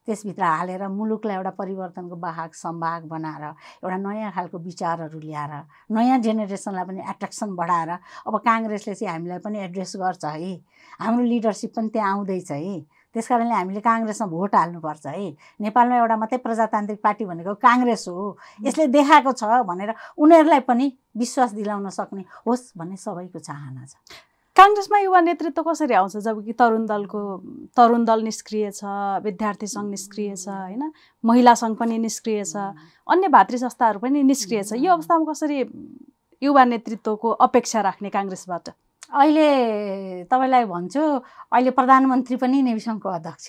त्यसभित्र 0.08 0.44
हालेर 0.44 0.88
मुलुकलाई 0.88 1.36
एउटा 1.36 1.50
परिवर्तनको 1.60 2.16
बाहक 2.16 2.54
सम्भाग 2.56 3.04
बनाएर 3.12 3.44
एउटा 3.84 3.98
नयाँ 4.08 4.32
खालको 4.32 4.58
विचारहरू 4.58 5.20
ल्याएर 5.20 5.54
नयाँ 5.92 6.20
जेनेरेसनलाई 6.24 6.86
पनि 6.88 7.02
एट्र्याक्सन 7.12 7.56
बढाएर 7.56 7.92
अब 8.28 8.38
काङ्ग्रेसले 8.48 8.96
चाहिँ 8.96 9.12
हामीलाई 9.14 9.40
पनि 9.44 9.60
एड्रेस 9.68 9.94
गर्छ 10.00 10.26
है। 10.26 10.54
हाम्रो 11.02 11.24
लिडरसिप 11.26 11.72
पनि 11.76 11.90
त्यहाँ 11.94 12.12
आउँदैछ 12.12 12.52
है। 12.52 12.80
त्यस 13.16 13.28
कारणले 13.28 13.54
हामीले 13.54 13.82
काङ्ग्रेसमा 13.82 14.28
भोट 14.28 14.56
हाल्नुपर्छ 14.56 15.06
है। 15.08 15.28
नेपालमा 15.62 15.96
एउटा 15.98 16.16
मात्रै 16.18 16.38
प्रजातान्त्रिक 16.46 17.00
पार्टी 17.04 17.26
भनेको 17.26 17.54
काङ्ग्रेस 17.68 18.08
हो। 18.08 18.38
यसले 18.64 18.88
देखाएको 18.88 19.32
छ 19.32 19.44
भनेर 19.68 19.94
उनीहरूलाई 20.18 20.60
पनि 20.70 20.86
विश्वास 21.18 21.52
दिलाउन 21.60 21.90
सक्ने 21.90 22.24
होस् 22.46 22.78
भन्ने 22.78 22.96
सबैको 22.96 23.40
चाहना 23.40 23.86
छ। 23.86 23.96
काङ्ग्रेसमा 24.58 25.00
युवा 25.00 25.20
नेतृत्व 25.22 25.62
कसरी 25.64 25.94
आउँछ? 25.94 26.18
जब 26.18 26.38
कि 26.46 26.54
तरुण 26.58 26.86
दलको 26.90 27.20
तरुण 27.78 28.06
दल 28.06 28.22
निष्क्रिय 28.24 28.72
छ 28.74 28.84
विद्यार्थी 29.24 29.68
सङ्घ 29.70 29.90
निष्क्रिय 29.90 30.36
छ 30.36 30.48
होइन? 30.50 30.92
महिला 31.24 31.54
सङ्घ 31.62 31.78
पनि 31.78 31.98
निष्क्रिय 31.98 32.44
छ 32.44 32.56
अन्य 33.06 33.28
भातृ 33.38 33.58
संस्थाहरू 33.58 34.00
पनि 34.02 34.24
निष्क्रिय 34.24 34.64
छ। 34.64 34.82
यो 34.82 34.92
अवस्थामा 34.94 35.32
कसरी 35.32 35.60
युवा 36.42 36.64
नेतृत्वको 36.74 37.30
अपेक्षा 37.48 37.82
राख्ने 37.82 38.10
काङ्ग्रेसबाट? 38.10 38.70
अहिले 39.08 40.28
तपाईँलाई 40.28 40.66
भन्छु 40.68 41.00
अहिले 41.00 41.72
प्रधानमन्त्री 41.72 42.36
पनि 42.44 42.62
नेवी 42.62 42.80
सङ्घको 42.80 43.10
अध्यक्ष 43.10 43.48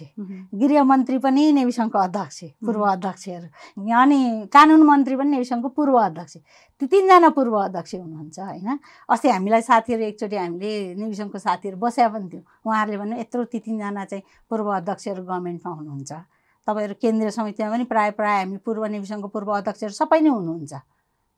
गृहमन्त्री 0.54 1.18
पनि 1.18 1.42
नेवी 1.52 1.72
सङ्घको 1.72 1.98
अध्यक्ष 1.98 2.38
पूर्व 2.62 2.82
अध्यक्षहरू। 2.94 3.48
अनि 3.90 4.46
कानुन 4.54 4.82
मन्त्री 4.86 5.16
पनि 5.18 5.30
नेवी 5.30 5.44
सङ्घको 5.44 5.68
पूर्व 5.74 5.96
अध्यक्ष 5.98 6.36
ती 6.80 6.86
तिनजना 6.86 7.28
पूर्व 7.34 7.54
अध्यक्ष 7.58 7.94
हुनुहुन्छ 7.94 8.38
होइन? 8.38 8.78
अस्ति 9.10 9.28
हामीलाई 9.28 9.62
साथीहरू 9.66 10.02
एकचोटि 10.14 10.36
हामीले 10.36 10.94
नेवी 10.94 11.14
सङ्घको 11.14 11.38
साथीहरू 11.38 11.76
बस्या 11.76 12.08
पनि 12.14 12.28
थियौँ। 12.30 12.44
उहाँहरूले 12.66 12.98
भन्नु 13.02 13.18
यत्रो 13.18 13.44
ती 13.50 13.58
तिनजना 13.58 14.04
चाहिँ 14.04 14.22
पूर्व 14.46 14.68
अध्यक्षहरू 14.78 15.22
गभर्मेन्टमा 15.26 15.72
हुनुहुन्छ। 15.74 16.12
तपाईँहरू 16.68 16.94
केन्द्रीय 17.02 17.30
समितिमा 17.34 17.70
पनि 17.74 17.84
प्रायः 17.90 18.14
प्रायः 18.14 18.38
हामी 18.46 18.56
पूर्व 18.62 18.84
नेवी 18.94 19.06
सङ्घको 19.10 19.28
पूर्व 19.34 19.50
अध्यक्षहरू 19.58 19.94
सबै 20.00 20.20
नै 20.22 20.30
हुनुहुन्छ। 20.30 20.74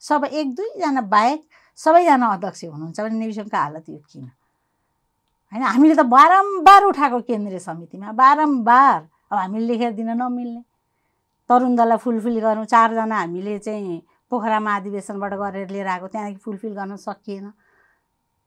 सबै 0.02 0.28
एक 0.28 0.46
दुईजना 0.56 1.00
बाहेक 1.08 1.40
सबैजना 1.78 2.26
अध्यक्ष 2.26 2.64
हुनुहुन्छ 2.64 3.00
भने 3.00 3.18
निविसङ्घको 3.18 3.56
हालत 3.56 3.88
यो 3.88 3.98
किन? 4.10 4.24
होइन 5.52 5.62
हामीले 5.62 5.94
त 5.94 6.02
बारम्बार 6.06 6.82
उठाएको 6.84 7.20
केन्द्रीय 7.28 7.58
समितिमा 7.58 8.12
बारम्बार। 8.12 9.00
अब 9.32 9.38
हामीले 9.38 9.66
लेखेर 9.66 9.92
दिन 9.92 10.10
नमिल्ने। 10.22 10.62
तरुण 11.50 11.74
दललाई 11.76 11.98
फुलफिल 11.98 12.38
गरौँ 12.40 12.64
चारजना 12.64 13.16
हामीले 13.16 13.58
चाहिँ 13.58 14.02
पोखरामा 14.30 14.76
अधिवेशनबाट 14.76 15.32
गरेर 15.34 15.68
लिएर 15.70 15.86
आएको 15.86 16.06
त्यहाँदेखि 16.06 16.40
फुलफिल 16.44 16.72
गर्न 16.74 16.96
सकिएन। 16.96 17.46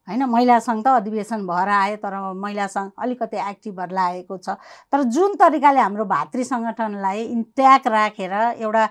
होइन? 0.08 0.24
महिला 0.30 0.58
सङ्घ 0.60 0.84
त 0.84 0.88
अधिवेशन 1.00 1.46
भएर 1.48 1.70
आयो 1.70 1.96
तर 2.04 2.16
महिला 2.36 2.68
सङ्घ 2.68 2.90
अलिकति 3.04 3.38
एक्टिभ 3.50 3.76
भएर 3.76 3.92
लागेको 4.00 4.38
छ। 4.38 4.56
तर 4.92 5.04
जुन 5.16 5.36
तरिकाले 5.40 5.80
हाम्रो 5.80 6.06
भातृ 6.06 6.44
सङ्गठनलाई 6.44 7.24
इन्ट्याक 7.36 7.88
राखेर 7.88 8.34
एउटा 8.64 8.84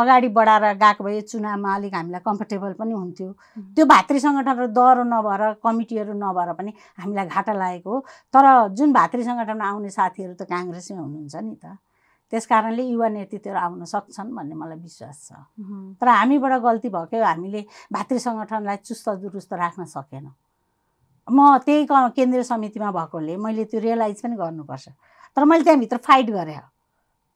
अगाडि 0.00 0.28
बढाएर 0.38 0.64
गएको 0.84 1.04
भए 1.04 1.20
चुनावमा 1.32 1.74
अलिक 1.74 1.94
हामीलाई 1.94 2.20
कम्फर्टेबल 2.28 2.72
पनि 2.80 2.92
हुन्थ्यो। 2.92 3.30
त्यो 3.76 3.84
भातृ 3.86 4.18
सङ्गठनहरू 4.26 4.66
डह्रो 4.78 5.04
नभएर 5.14 5.42
कमिटीहरू 5.64 6.12
नभएर 6.24 6.52
पनि 6.60 6.72
हामीलाई 7.00 7.26
घाटा 7.26 7.52
लागेको 7.62 7.90
हो। 7.90 8.04
तर 8.34 8.44
जुन 8.76 8.92
भातृ 8.92 9.22
सङ्गठनमा 9.24 9.64
आउने 9.70 9.90
साथीहरू 9.96 10.34
त 10.34 10.42
काङ्ग्रेसमै 10.52 10.98
हुनुहुन्छ 10.98 11.34
नि 11.36 11.56
त। 11.56 11.76
त्यस 12.32 12.46
कारणले 12.48 12.82
युवा 12.82 13.08
नेतृत्वहरू 13.12 13.60
आउन 13.60 13.84
सक्छन् 13.84 14.32
भन्ने 14.32 14.54
मलाई 14.56 14.78
विश्वास 14.80 15.18
छ। 15.28 15.32
तर 16.00 16.08
हामीबाट 16.08 16.52
गल्ती 16.64 16.88
भयो 16.88 17.24
हामीले 17.24 17.60
भातृ 17.92 18.18
सङ्गठनलाई 18.18 18.76
चुस्त 18.88 19.08
दुरुस्त 19.20 19.52
राख्न 19.52 19.84
सकेनौँ। 19.84 20.34
म 21.28 21.38
त्यही 21.60 21.86
केन्द्रीय 21.86 22.42
समितिमा 22.42 22.90
भएकोले 22.90 23.36
मैले 23.36 23.64
त्यो 23.68 23.80
रियलाइज 23.80 24.22
पनि 24.24 24.36
गर्नुपर्छ। 24.36 24.88
तर 25.36 25.44
मैले 25.44 25.64
त्यहाँभित्र 25.64 25.96
फाइट 26.08 26.30
गरेँ। 26.32 26.60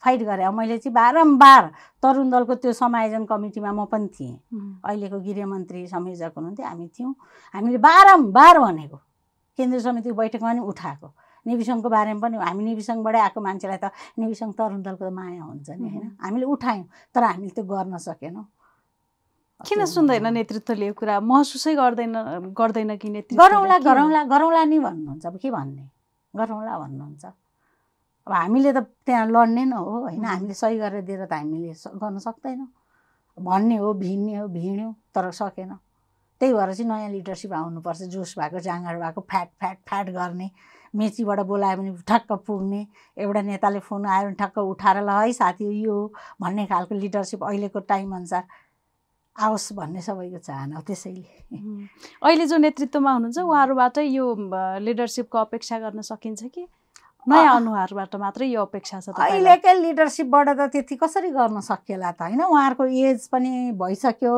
फाइट 0.03 0.21
गरेँ। 0.23 0.49
मैले 0.53 0.79
चाहिँ 0.79 0.95
बारम्बार 0.95 1.63
तरुण 2.03 2.31
दलको 2.31 2.55
त्यो 2.57 2.73
समायोजन 2.73 3.25
कमिटीमा 3.29 3.71
म 3.73 3.85
पनि 3.93 4.09
थिएँ। 4.09 4.37
अहिलेको 4.85 5.19
गृहमन्त्री 5.21 5.87
संयोजक 5.87 6.33
हुनुहुन्थ्यो 6.37 6.67
हामी 6.67 6.87
थियौँ। 6.89 7.15
हामीले 7.55 7.79
बारम्बार 7.79 8.59
भनेको। 8.59 8.97
केन्द्रीय 9.59 9.81
समितिको 9.81 10.15
बैठकमा 10.17 10.51
पनि 10.51 10.61
उठाएको। 10.61 11.09
नेविसङको 11.47 11.89
बारेमा 11.89 12.21
पनि 12.21 12.37
हामी 12.37 12.63
नेविसङबाटै 12.65 13.21
आएको 13.21 13.41
मान्छेलाई 13.41 13.79
त 13.79 13.87
नेविसङ 14.19 14.53
तरुण 14.59 14.83
दलको 14.83 15.11
माया 15.11 15.43
हुन्छ 15.43 15.69
नि 15.79 15.89
होइन? 15.89 16.11
हामीले 16.21 16.47
उठायौँ 16.47 16.87
तर 17.15 17.23
हामीले 17.23 17.51
त्यो 17.55 17.65
गर्न 17.65 17.97
सकेनौँ। 17.97 18.47
किन 19.65 19.85
सुन्दैन 19.89 20.27
नेतृत्वले 20.37 20.87
यो 20.87 20.95
कुरा? 20.95 21.21
महसुसै 21.21 21.75
गर्दैन 21.81 22.15
गर्दैन 22.53 22.97
कि 23.01 23.09
नेतृत्व 23.09 23.41
गरौँला 23.41 23.79
गरौँला 23.89 24.23
गरौँला 24.29 24.63
नि 24.69 24.79
भन्नुहुन्छ। 24.79 25.27
अब 25.27 25.37
के 25.41 25.51
भन्ने? 25.51 25.85
गरौँला 26.35 26.75
भन्नुहुन्छ। 26.79 27.25
अब 28.27 28.33
हामीले 28.33 28.73
त 28.73 28.79
त्यहाँ 29.07 29.27
लड्ने 29.33 29.65
न 29.65 29.73
हो 29.73 30.13
होइन? 30.13 30.25
हामीले 30.25 30.55
सही 30.55 30.77
गरेर 30.77 31.03
दिएर 31.09 31.25
त 31.25 31.33
हामीले 31.33 31.73
गर्न 31.73 32.19
सक्दैनौँ। 32.21 32.69
भन्ने 33.39 33.77
हो 33.77 33.93
भिड्ने 33.95 34.35
हो 34.37 34.47
भिड्यौँ 34.49 34.93
तर 35.15 35.31
सकेन। 35.31 35.73
त्यही 36.41 36.53
भएर 36.53 36.73
चाहिँ 36.77 36.89
नयाँ 36.91 37.11
लिडरसिप 37.17 37.53
आउनुपर्छ। 37.53 38.03
जोस 38.13 38.35
भएको 38.39 38.61
जाँगर 38.61 38.97
भएको 39.01 39.21
फ्याट 39.25 39.49
फ्याट 39.57 39.79
फ्याट 39.89 40.07
गर्ने। 40.13 40.51
मेचीबाट 40.97 41.41
बोलायो 41.47 41.77
भने 41.77 41.93
ठक्क 42.09 42.33
पुग्ने। 42.47 42.87
एउटा 43.19 43.43
नेताले 43.43 43.81
फोन 43.81 44.07
आयो 44.07 44.25
भने 44.27 44.37
ठक्क 44.41 44.59
उठाएर 44.59 45.03
ल 45.03 45.11
है 45.11 45.33
साथी 45.33 45.65
यो 45.83 45.97
भन्ने 46.41 46.67
खालको 46.67 46.95
लिडरसिप 46.95 47.45
अहिलेको 47.45 47.81
टाइम 47.85 48.15
अनुसार 48.17 48.45
आओस् 49.37 49.73
भन्ने 49.77 50.01
सबैको 50.01 50.39
चाहना 50.39 50.77
हो 50.77 50.83
त्यसैले। 50.83 51.59
अहिले 52.25 52.47
जो 52.47 52.57
नेतृत्वमा 52.57 53.13
हुनुहुन्छ 53.13 53.39
उहाँहरूबाट 53.39 53.99
यो 53.99 54.27
लिडरसिपको 54.81 55.39
अपेक्षा 55.39 55.79
गर्न 55.79 56.01
सकिन्छ 56.01 56.43
कि? 56.49 56.67
नयाँ 57.27 57.55
अनुहारबाट 57.57 58.15
मात्रै 58.17 58.47
यो 58.47 58.63
अपेक्षा 58.63 59.01
छ 59.01 59.11
अहिलेकै 59.11 59.73
लिडरसिपबाट 59.75 60.49
त 60.49 60.71
त्यति 60.73 60.97
कसरी 60.97 61.31
गर्न 61.37 61.61
सकिएला 61.61 62.11
त 62.13 62.23
होइन? 62.23 62.41
उहाँहरूको 62.41 62.85
एज 62.87 63.27
पनि 63.29 63.73
भइसक्यो। 63.77 64.35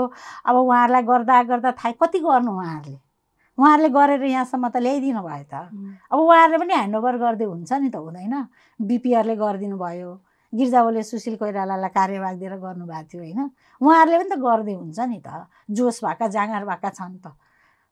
अब 0.49 0.57
उहाँहरूलाई 0.57 1.03
गर्दा 1.07 1.43
गर्दा 1.53 1.71
थाहै 1.79 1.93
कति 2.03 2.19
गर्नु 2.19 2.51
उहाँहरूले? 2.51 2.97
उहाँहरूले 3.59 3.89
गरेर 3.91 4.23
यहाँसम्म 4.25 4.69
त 4.71 4.77
ल्याइदिनु 4.79 5.23
भयो 5.23 5.45
त। 5.51 5.55
अब 6.11 6.19
उहाँहरूले 6.19 6.59
पनि 6.63 6.75
ह्यान्डओभर 6.75 7.15
गरिदियो 7.19 7.49
हुन्छ 7.51 7.73
नि 7.73 7.89
त 7.91 7.97
हुँदैन। 7.99 8.35
बिपिआरले 8.81 9.35
गरिदिनु 9.37 9.77
भयो 9.77 10.11
गिर्जावले 10.53 11.03
सुशील 11.03 11.37
कोइरालालाई 11.37 11.91
कार्यभाग 11.91 12.35
दिएर 12.39 12.55
गर्नुभएको 12.57 13.07
थियो 13.11 13.21
होइन? 13.23 13.41
उहाँहरूले 13.81 14.17
पनि 14.19 14.31
त 14.31 14.39
गरिदिए 14.39 14.77
हुन्छ 14.79 14.99
नि 15.11 15.19
त। 15.21 15.29
जोस 15.71 16.05
भएका 16.05 16.27
जाँगर 16.31 16.65
भएका 16.65 16.91
छन् 16.95 17.19
त। 17.19 17.35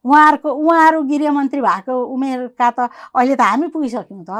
उहाँहरूको 0.05 0.51
उहाँहरू 0.55 1.03
गृहमन्त्री 1.03 1.61
भएको 1.61 1.95
उमेरका 2.15 2.71
त 2.71 2.79
अहिले 3.13 3.35
त 3.37 3.43
हामी 3.43 3.67
पुगिसक्यौँ 3.75 4.25
त 4.25 4.31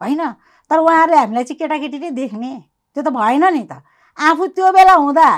होइन? 0.00 0.22
तर 0.70 0.78
उहाँहरूले 0.80 1.18
हामीलाई 1.18 1.44
चाहिँ 1.44 1.58
केटाकेटी 1.60 1.98
नै 1.98 2.10
देख्ने। 2.16 2.52
त्यो 2.96 3.02
त 3.04 3.08
भएन 3.12 3.44
नि 3.52 3.62
त। 3.68 3.84
आफू 4.18 4.46
त्यो 4.56 4.72
बेला 4.72 4.94
हुँदा 4.96 5.28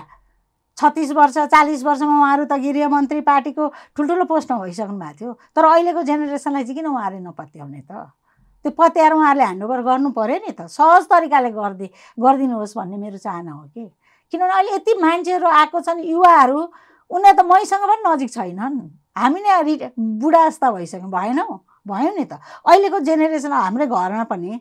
छत्तिस 0.81 1.11
वर्ष 1.13 1.37
चालिस 1.53 1.85
वर्षमा 1.85 2.15
उहाँहरू 2.21 2.45
त 2.49 2.57
गृहमन्त्री 2.57 3.21
पार्टीको 3.21 3.65
ठुल्ठुलो 3.97 4.25
पोस्टमा 4.25 4.59
भइसक्नु 4.65 4.97
भएको 4.97 5.17
थियो। 5.21 5.33
तर 5.53 5.65
अहिलेको 5.65 6.03
जेनेरेसनलाई 6.09 6.65
चाहिँ 6.65 6.77
किन 6.77 6.87
उहाँहरूले 6.89 7.21
नपत्याउने 7.29 7.81
त? 7.85 7.93
त्यो 8.65 8.71
पत्याएर 8.73 9.13
उहाँहरूले 9.13 9.45
ह्यान्डओभर 9.45 9.81
गर्नु 9.85 10.11
पऱ्यो 10.17 10.39
नि 10.41 10.53
त। 10.57 10.73
सहज 10.73 11.05
तरिकाले 11.13 11.51
गरिदिए 11.53 11.91
गरिदिनुहोस् 12.17 12.77
भन्ने 12.77 12.97
मेरो 12.97 13.19
चाहना 13.21 13.53
हो 13.53 13.63
कि। 13.77 13.85
किनभने 14.33 14.53
अहिले 14.57 14.73
यति 14.75 14.93
मान्छेहरू 15.05 15.47
आएको 15.47 15.81
छन् 15.81 16.01
युवाहरू 16.01 16.61
उनीहरू 17.11 17.37
त 17.37 17.45
मैसँग 17.45 17.85
पनि 17.85 18.03
नजिक 18.09 18.31
छैनन्। 18.33 18.77
हामी 19.21 19.41
नै 19.41 19.63
रि 19.69 19.75
बुढा 19.99 20.49
जस्ता 20.49 20.71
भइसक्यौँ। 20.71 21.11
भएनौँ? 21.11 21.53
भयो 21.89 22.11
नि 22.17 22.25
त। 22.25 22.41
अहिलेको 22.65 22.99
जेनेरेसन 23.05 23.53
हाम्रै 23.53 23.87
घरमा 23.87 24.25
पनि 24.33 24.61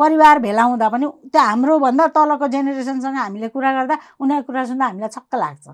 परिवार 0.00 0.38
भेलाउँदा 0.40 0.88
पनि 0.88 1.06
त्यो 1.28 1.40
हाम्रोभन्दा 1.50 2.06
तलको 2.16 2.46
जेनेरेसनसँग 2.48 3.16
हामीले 3.20 3.48
कुरा 3.52 3.70
गर्दा 3.76 3.96
उनीहरूको 4.20 4.52
कुरा 4.52 4.64
सुन्दा 4.72 4.84
हामीलाई 4.88 5.10
छक्क 5.16 5.34
लाग्छ। 5.44 5.66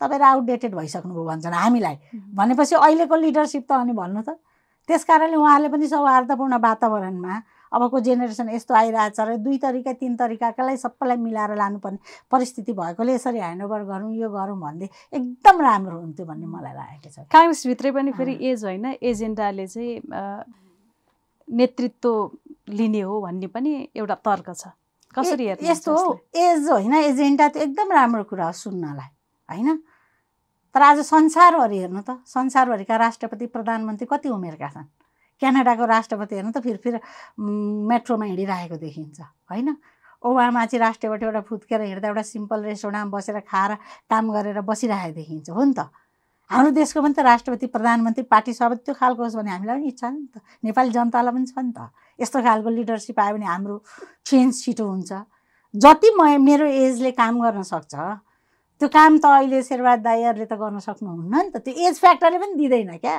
तपाईँहरू 0.00 0.24
आउटडेटेड 0.24 0.74
भइसक्नुभयो 0.78 1.24
भन्छन् 1.30 1.54
हामीलाई। 1.54 1.96
भनेपछि 2.38 2.74
अहिलेको 2.78 3.16
लिडरसिप 3.18 3.64
त 3.66 3.72
अनि 3.82 3.92
भन्नु 3.98 4.22
त 4.22 4.38
त्यस 4.88 5.04
कारणले 5.04 5.36
उहाँले 5.36 5.68
पनि 5.68 5.86
सौहार्दपूर्ण 5.88 6.54
वातावरणमा 6.64 7.34
अबको 7.72 8.00
जेनेरेसन 8.00 8.48
यस्तो 8.48 8.74
आइरहेछ 8.74 9.20
र 9.20 9.36
दुई 9.44 9.56
तरिका 9.60 9.92
तिन 10.00 10.16
तरिकाकालाई 10.16 10.76
सबैलाई 10.80 11.16
मिलाएर 11.20 11.52
लानुपर्ने 11.60 11.98
परिस्थिति 12.32 12.72
भएकोले 12.72 13.12
यसरी 13.14 13.38
ह्यान्डओभर 13.38 13.82
गरौँ 13.84 14.14
यो 14.16 14.28
गरौँ 14.32 14.56
भन्दै 14.56 14.88
एकदम 15.12 15.60
राम्रो 15.60 15.98
हुन्थ्यो 15.98 16.24
भन्ने 16.26 16.46
मलाई 16.46 16.74
लागेको 16.78 17.08
छ। 17.12 17.28
काङ्ग्रेसभित्रै 17.28 17.90
पनि 17.92 18.12
फेरि 18.16 18.34
एज 18.40 18.64
होइन 18.64 18.86
एजेन्डाले 18.96 19.66
चाहिँ 19.66 19.92
नेतृत्व 21.48 22.08
लिने 22.68 23.00
हो 23.00 23.20
भन्ने 23.20 23.46
पनि 23.46 23.88
एउटा 23.96 24.14
तर्क 24.14 24.54
छ। 24.54 24.68
कसरी 25.14 25.46
हेर्नु 25.46 25.68
यस्तो 25.68 25.92
हो। 25.92 26.08
एज 26.36 26.68
होइन 26.68 26.94
एजेन्डा 26.94 27.48
त 27.48 27.56
एकदम 27.64 27.92
राम्रो 27.92 28.24
कुरा 28.28 28.46
हो 28.46 28.52
सुन्नलाई 28.52 29.10
होइन? 29.48 29.76
तर 30.74 30.82
आज 30.82 30.98
संसारभरि 31.00 31.78
हेर्नु 31.78 32.02
त 32.04 32.22
संसारभरिका 32.28 32.96
राष्ट्रपति 32.96 33.46
प्रधानमन्त्री 33.56 34.06
कति 34.06 34.28
उमेरका 34.28 34.68
छन्? 34.68 34.88
क्यानाडाको 35.40 35.84
राष्ट्रपति 35.86 36.34
हेर्नु 36.34 36.52
त 36.52 36.60
फेरि 36.60 36.78
फेरि 36.84 36.98
मेट्रोमा 37.38 38.24
हिँडिरहेको 38.26 38.76
देखिन्छ 38.76 39.20
होइन? 39.48 39.68
ओबामा 40.22 40.64
चाहिँ 40.66 40.80
राष्ट्रपति 40.82 41.24
एउटा 41.24 41.40
फुत्केर 41.48 41.80
हिँड्दा 41.82 42.08
एउटा 42.08 42.22
सिम्पल 42.22 42.62
रेस्टुरेन्टमा 42.68 43.16
बसेर 43.16 43.38
खाएर 43.48 43.74
काम 44.10 44.24
गरेर 44.34 44.60
बसिरहेको 44.60 45.14
देखिन्छ 45.14 45.50
हो 45.50 45.64
नि 45.64 45.74
त? 45.78 45.88
हाम्रो 46.50 46.70
देशको 46.74 47.02
पनि 47.02 47.14
त 47.14 47.20
राष्ट्रपति 47.22 47.66
प्रधानमन्त्री 47.70 48.22
पार्टी 48.26 48.52
सभापति 48.52 48.82
त्यो 48.84 48.94
खालको 48.98 49.22
होस् 49.22 49.36
भने 49.36 49.50
हामीलाई 49.50 49.76
पनि 49.78 49.88
इच्छा 49.88 50.08
नि 50.10 50.26
त। 50.32 50.40
नेपाली 50.64 50.90
जनतालाई 50.90 51.32
पनि 51.32 51.46
छ 51.46 51.58
नि 51.58 51.72
त। 51.72 51.92
यस्तो 52.20 52.42
खालको 52.42 52.68
लिडरसिप 52.70 53.20
आयो 53.20 53.34
भने 53.34 53.46
हाम्रो 53.46 53.76
चेन्ज 54.26 54.62
छिटो 54.62 54.84
हुन्छ। 54.84 55.12
जति 55.74 56.08
म 56.18 56.20
मेरो 56.42 56.66
एजले 56.66 57.10
काम 57.14 57.40
गर्न 57.42 57.62
सक्छ 57.62 57.94
त्यो 57.94 58.88
काम 58.88 59.18
त 59.18 59.24
अहिले 59.26 59.62
शेरबहाद 59.62 60.00
दाईहरूले 60.02 60.46
त 60.46 60.54
गर्न 60.58 60.78
सक्नुहुन्न 60.78 61.34
नि 61.34 61.50
त। 61.50 61.56
त्यो 61.64 61.74
एज 61.88 61.98
फ्याक्टरले 61.98 62.38
पनि 62.38 62.54
दिँदैन 62.58 62.96
क्या। 62.98 63.18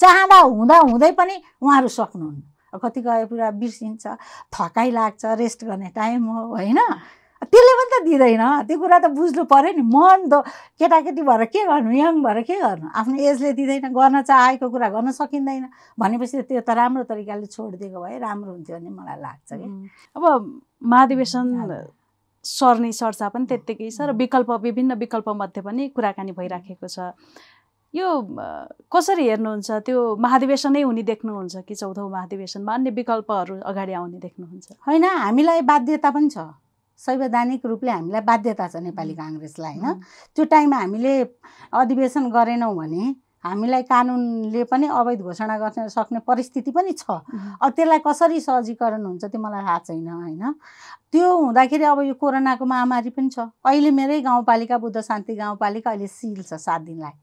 चाहँदा 0.00 0.38
हुँदा 0.38 0.76
हुँदै 0.90 1.12
पनि 1.18 1.34
उहाँहरू 1.62 1.88
सक्नुहुन्न। 1.88 2.42
कति 2.76 3.00
गए 3.00 3.24
पुरा 3.30 3.50
बिर्सिन्छ 3.56 4.04
थकाइ 4.52 4.90
लाग्छ 4.90 5.24
रेस्ट 5.40 5.64
गर्ने 5.64 5.90
टाइम 5.96 6.24
हो 6.26 6.40
होइन? 6.52 6.78
त्यसले 7.42 7.72
पनि 7.78 7.90
त 7.92 7.96
दिँदैन। 8.04 8.44
त्यो 8.66 8.76
कुरा 8.80 8.98
त 8.98 9.06
बुझ्नु 9.12 9.42
पऱ्यो 9.44 9.72
नि। 9.76 9.84
मन 9.84 10.20
त 10.32 10.34
केटाकेटी 10.80 11.22
भएर 11.22 11.44
के 11.52 11.64
गर्नु? 11.68 11.90
यङ 11.92 12.14
भएर 12.24 12.38
के 12.48 12.56
गर्नु? 12.60 12.86
आफ्नो 12.96 13.16
एजले 13.16 13.52
दिँदैन 13.52 13.92
गर्न 13.92 14.22
चाहेको 14.24 14.66
कुरा 14.72 14.88
गर्न 14.88 15.10
सकिँदैन। 15.12 15.64
भनेपछि 16.00 16.42
त्यो 16.48 16.60
त 16.64 16.70
राम्रो 16.72 17.04
तरिकाले 17.04 17.46
छोडिदिएको 17.46 17.98
भए 18.00 18.18
राम्रो 18.18 18.50
हुन्थ्यो 18.52 18.76
भन्ने 18.76 18.90
मलाई 18.90 19.18
लाग्छ 19.20 19.50
कि। 19.52 19.68
अब 20.16 20.24
महाधिवेशन 20.80 21.46
सर्ने 22.44 22.92
चर्चा 22.92 23.28
पनि 23.28 23.46
त्यत्तिकै 23.46 23.90
छ 23.90 24.00
र 24.06 24.12
विकल्प 24.16 24.50
विभिन्न 24.62 24.94
विकल्पमध्ये 24.96 25.62
पनि 25.62 25.88
कुराकानी 25.92 26.32
भइराखेको 26.32 26.88
छ। 26.88 26.98
यो 27.94 28.08
कसरी 28.92 29.24
हेर्नुहुन्छ? 29.28 29.70
त्यो 29.86 29.98
महाधिवेशनै 30.20 30.82
हुने 30.82 31.02
देख्नुहुन्छ 31.02 31.56
कि 31.68 31.74
चौधौँ 31.74 32.08
महाधिवेशनमा 32.10 32.74
अन्य 32.74 32.90
विकल्पहरू 32.96 33.60
अगाडि 33.60 33.92
आउने 33.92 34.18
देख्नुहुन्छ? 34.20 34.68
होइन 34.86 35.04
हामीलाई 35.04 35.60
बाध्यता 35.66 36.10
पनि 36.10 36.28
छ। 36.30 36.38
संवैधानिक 36.98 37.66
रूपले 37.66 37.90
हामीलाई 37.90 38.20
बाध्यता 38.20 38.66
छ 38.68 38.76
नेपाली 38.82 39.14
काङ्ग्रेसलाई 39.14 39.78
होइन? 39.78 40.00
त्यो 40.34 40.44
टाइममा 40.44 40.76
हामीले 40.76 41.14
अधिवेशन 41.72 42.30
गरेनौँ 42.30 42.74
भने 42.76 43.14
हामीलाई 43.44 43.82
कानुनले 43.86 44.62
पनि 44.66 44.86
अवैध 44.90 45.20
घोषणा 45.22 45.56
गर्न 45.58 45.88
सक्ने 45.88 46.18
परिस्थिति 46.26 46.70
पनि 46.70 46.92
छ। 46.92 47.04
अब 47.62 47.70
त्यसलाई 47.76 47.98
कसरी 48.06 48.40
सहजीकरण 48.40 49.04
हुन्छ 49.06 49.24
त्यो 49.24 49.40
मलाई 49.40 49.62
थाहा 49.62 49.78
छैन 49.86 50.08
होइन? 50.08 50.42
त्यो 51.12 51.26
हुँदाखेरि 51.36 51.84
अब 51.84 52.00
यो 52.02 52.14
कोरोनाको 52.14 52.64
महामारी 52.64 53.10
पनि 53.10 53.28
छ। 53.30 53.38
अहिले 53.62 53.90
मेरै 53.90 54.20
गाउँपालिका 54.26 54.78
बुद्ध 54.78 55.00
शान्ति 55.00 55.34
गाउँपालिका 55.36 55.90
अहिले 55.90 56.06
सिल 56.10 56.42
छ 56.42 56.54
सात 56.58 56.80
दिनलाई। 56.80 57.14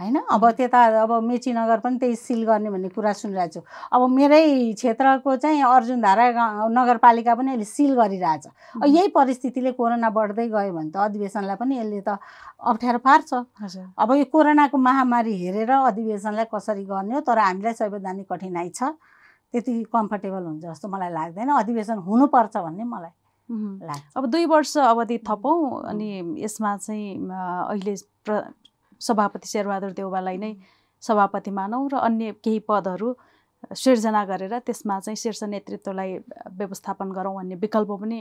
होइन? 0.00 0.16
अब 0.34 0.44
त्यता 0.58 0.78
अब 1.02 1.12
मेचीनगर 1.22 1.78
पनि 1.78 1.98
त्यही 1.98 2.16
सिल 2.16 2.42
गर्ने 2.44 2.70
भन्ने 2.70 2.88
कुरा 2.90 3.12
सुनिरहेको 3.14 3.52
छु। 3.54 3.60
अब 3.94 4.00
मेरै 4.10 4.74
क्षेत्रको 4.74 5.36
चाहिँ 5.38 5.62
अर्जुनधारा 5.62 6.26
नगरपालिका 6.66 7.34
पनि 7.34 7.50
अहिले 7.54 7.64
सिल 7.64 7.94
गरिरहेछ। 7.94 8.46
यही 8.90 9.08
परिस्थितिले 9.14 9.72
कोरोना 9.78 10.10
बढ्दै 10.10 10.48
गयो 10.50 10.72
भने 10.74 10.90
त 10.90 10.96
अधिवेशनलाई 10.98 11.56
पनि 11.62 11.74
यसले 11.78 12.00
त 12.02 12.18
अप्ठ्यारो 12.58 12.98
पार्छ। 13.06 13.30
अब 13.94 14.08
यो 14.18 14.24
कोरोनाको 14.34 14.76
महामारी 14.78 15.34
हेरेर 15.38 15.70
अधिवेशनलाई 15.70 16.46
कसरी 16.50 16.84
गर्ने 16.90 17.14
हो 17.14 17.20
तर 17.22 17.38
हामीलाई 17.38 17.74
संवैधानिक 17.78 18.26
कठिनाइ 18.26 18.68
छ। 18.74 18.98
त्यति 19.54 19.72
कम्फर्टेबल 19.94 20.42
हुन्छ 20.42 20.62
जस्तो 20.74 20.88
मलाई 20.90 21.10
लाग्दैन। 21.14 21.50
अधिवेशन 21.54 21.98
हुनुपर्छ 22.02 22.54
भन्ने 22.56 22.84
मलाई 22.84 23.14
लाग्छ। 23.86 24.18
अब 24.18 24.26
दुई 24.26 24.44
वर्ष 24.50 24.76
अवधि 24.90 25.18
थपौँ 25.22 25.86
अनि 25.86 26.08
यसमा 26.42 26.76
चाहिँ 26.82 27.30
अहिले 27.30 27.94
प्र 28.26 28.42
सभापति 29.04 29.48
शेरबहादुर 29.48 29.92
देउवालाई 29.92 30.38
नै 30.38 30.54
सभापति 31.02 31.50
मानौँ 31.52 31.88
र 31.88 31.96
अन्य 32.00 32.32
केही 32.40 32.58
पदहरू 32.68 33.14
सिर्जना 33.74 34.24
गरेर 34.24 34.58
त्यसमा 34.60 34.98
चाहिँ 35.00 35.16
शीर्ष 35.16 35.42
नेतृत्वलाई 35.46 36.16
व्यवस्थापन 36.54 37.12
गरौँ 37.12 37.34
भन्ने 37.34 37.54
विकल्प 37.58 37.90
पनि 38.00 38.20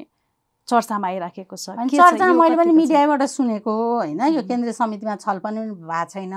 चर्चामा 0.67 1.08
आइराखेको 1.08 1.56
छ। 1.56 1.76
चर्चा 1.91 2.28
मैले 2.34 2.56
पनि 2.56 2.71
मिडियाबाट 2.71 3.21
सुनेको 3.28 3.71
होइन? 3.99 4.21
यो 4.32 4.41
केन्द्रीय 4.47 4.73
समितिमा 4.73 5.15
छलफल 5.19 5.39
पनि 5.43 5.60
भएको 5.76 6.10
छैन। 6.10 6.34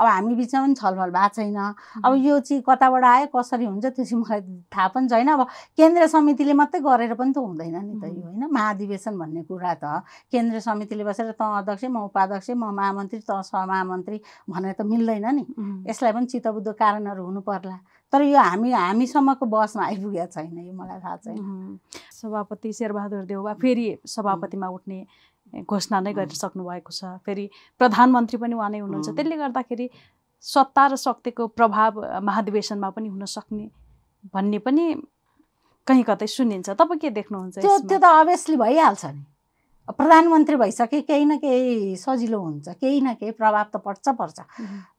अब 0.00 0.06
हामी 0.06 0.34
बिचमा 0.34 0.60
पनि 0.64 0.74
छलफल 0.74 1.10
भएको 1.12 1.34
छैन। 1.36 1.58
अब 2.00 2.12
यो 2.16 2.40
चाहिँ 2.40 2.62
कताबाट 2.64 3.04
आयो 3.04 3.26
कसरी 3.36 3.64
हुन्छ 3.68 3.84
त्यो 3.86 4.04
चाहिँ 4.04 4.22
मलाई 4.22 4.40
थाहा 4.72 4.88
पनि 4.96 5.08
छैन। 5.08 5.28
अब 5.28 5.42
केन्द्रीय 5.76 6.08
समितिले 6.08 6.52
मात्रै 6.56 6.80
गरेर 6.80 7.14
पनि 7.20 7.32
त 7.32 7.38
हुँदैन 7.38 7.76
नि 7.76 7.94
त 8.00 8.04
यो 8.16 8.24
होइन? 8.24 8.48
महाधिवेशन 8.48 9.12
भन्ने 9.18 9.42
कुरा 9.44 9.74
त। 9.76 9.84
केन्द्रीय 10.32 10.60
समितिले 10.64 11.04
बसेर 11.04 11.36
त 11.36 11.42
अध्यक्ष 11.60 11.84
म 11.92 12.08
उपाध्यक्ष 12.08 12.50
म 12.56 12.72
महामन्त्री 12.72 13.20
त 13.28 13.44
सहमहामन्त्री 13.44 14.16
भनेर 14.48 14.72
त 14.72 14.88
मिल्दैन 14.88 15.26
नि। 15.36 15.44
यसलाई 15.84 16.12
पनि 16.16 16.26
चित्तबुद्ध 16.32 16.72
कारणहरू 16.72 17.22
हुनु 17.24 17.40
पर्ला 17.44 17.76
तर 18.12 18.22
यो 18.22 18.38
हामी 18.38 18.70
हामीसम्मको 18.72 19.46
बसमा 19.46 19.84
आइपुगेको 19.84 20.26
छैन 20.32 20.58
यो 20.58 20.72
मलाई 20.72 21.00
थाहा 21.00 21.16
छैन। 21.24 21.78
सभापति 22.14 22.72
शेरबहादुर 22.72 23.24
देउवा 23.26 23.54
फेरि 23.62 23.86
सभापतिमा 24.06 24.68
उठ्ने 24.68 24.98
घोषणा 25.66 26.00
नै 26.00 26.12
गरिसक्नु 26.14 26.62
भएको 26.64 26.92
छ। 26.92 27.18
फेरि 27.26 27.50
प्रधानमन्त्री 27.78 28.36
पनि 28.38 28.54
उहाँ 28.54 28.70
नै 28.70 28.78
हुनुहुन्छ। 28.78 29.08
त्यसले 29.16 29.36
गर्दाखेरि 29.36 29.86
सत्ता 30.44 30.86
र 30.86 30.96
शक्तिको 30.96 31.46
प्रभाव 31.58 32.22
महाधिवेशनमा 32.22 32.90
पनि 32.94 33.08
हुन 33.08 33.24
सक्ने 33.26 33.66
भन्ने 34.34 34.58
पनि 34.58 34.84
कहीँ 35.86 36.04
कतै 36.06 36.26
सुनिन्छ। 36.26 36.68
तपाईँ 36.70 36.98
के 37.00 37.10
देख्नुहुन्छ 37.10 37.58
त्यो 37.58 37.78
त्यो 37.90 37.98
त 37.98 38.04
अभियसली 38.04 38.56
भइहाल्छ 38.56 39.04
नि। 39.06 39.22
प्रधानमन्त्री 39.88 40.56
भइसके 40.56 41.00
केही 41.00 41.24
न 41.24 41.36
केही 41.38 41.96
सजिलो 41.96 42.40
हुन्छ 42.40 42.68
केही 42.68 43.00
न 43.00 43.14
केही 43.14 43.30
प्रभाव 43.32 43.64
त 43.74 43.76
पर्छ 43.84 44.08
पर्छ। 44.18 44.40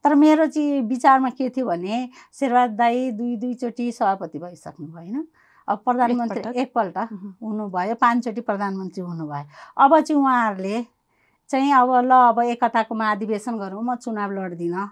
तर 0.04 0.16
मेरो 0.16 0.46
चाहिँ 0.48 0.82
विचारमा 0.88 1.30
के 1.30 1.50
थियो 1.50 1.66
भने 1.68 2.08
शेरबहाद 2.40 2.72
दाई 2.78 3.12
दुई 3.12 3.36
दुईचोटि 3.38 3.92
सभापति 3.92 4.40
भइसक्नु 4.40 4.88
भयो 4.88 4.96
होइन 4.96 5.28
अब 5.68 5.78
प्रधानमन्त्री 5.86 6.62
एकपल्ट? 6.62 6.98
हुनुभयो 7.44 7.96
पाँचचोटि 8.02 8.42
प्रधानमन्त्री 8.42 9.04
हुनुभयो। 9.04 9.44
अब 9.84 10.00
चाहिँ 10.00 10.22
उहाँहरूले 10.22 10.86
चाहिँ 11.50 11.72
अब 11.74 11.92
ल 12.06 12.12
अब 12.12 12.40
एकताको 12.44 12.96
महाधिवेशन 12.96 13.58
गरौँ 13.60 13.84
म 13.84 13.96
चुनाव 13.96 14.32
लड्दिनँ। 14.32 14.88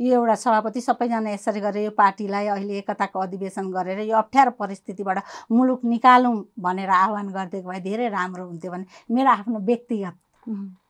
यो 0.00 0.14
एउटा 0.16 0.34
सभापति 0.34 0.80
सबैजना 0.80 1.30
यसरी 1.30 1.60
गरेर 1.60 1.84
यो 1.84 1.90
पार्टीलाई 1.96 2.46
अहिले 2.56 2.78
एकताको 2.78 3.18
अधिवेशन 3.20 3.70
गरेर 3.70 4.00
यो 4.08 4.16
अप्ठ्यारो 4.16 4.50
परिस्थितिबाट 4.56 5.18
मुलुक 5.52 5.84
निकालौँ 5.84 6.36
भनेर 6.58 6.90
आह्वान 6.90 7.28
गरिदिएको 7.28 7.68
भए 7.68 7.80
धेरै 7.80 8.08
राम्रो 8.08 8.46
हुन्थ्यो 8.46 8.70
भने 8.72 8.84
मेरो 9.14 9.30
आफ्नो 9.30 9.58
व्यक्तिगत 9.60 10.16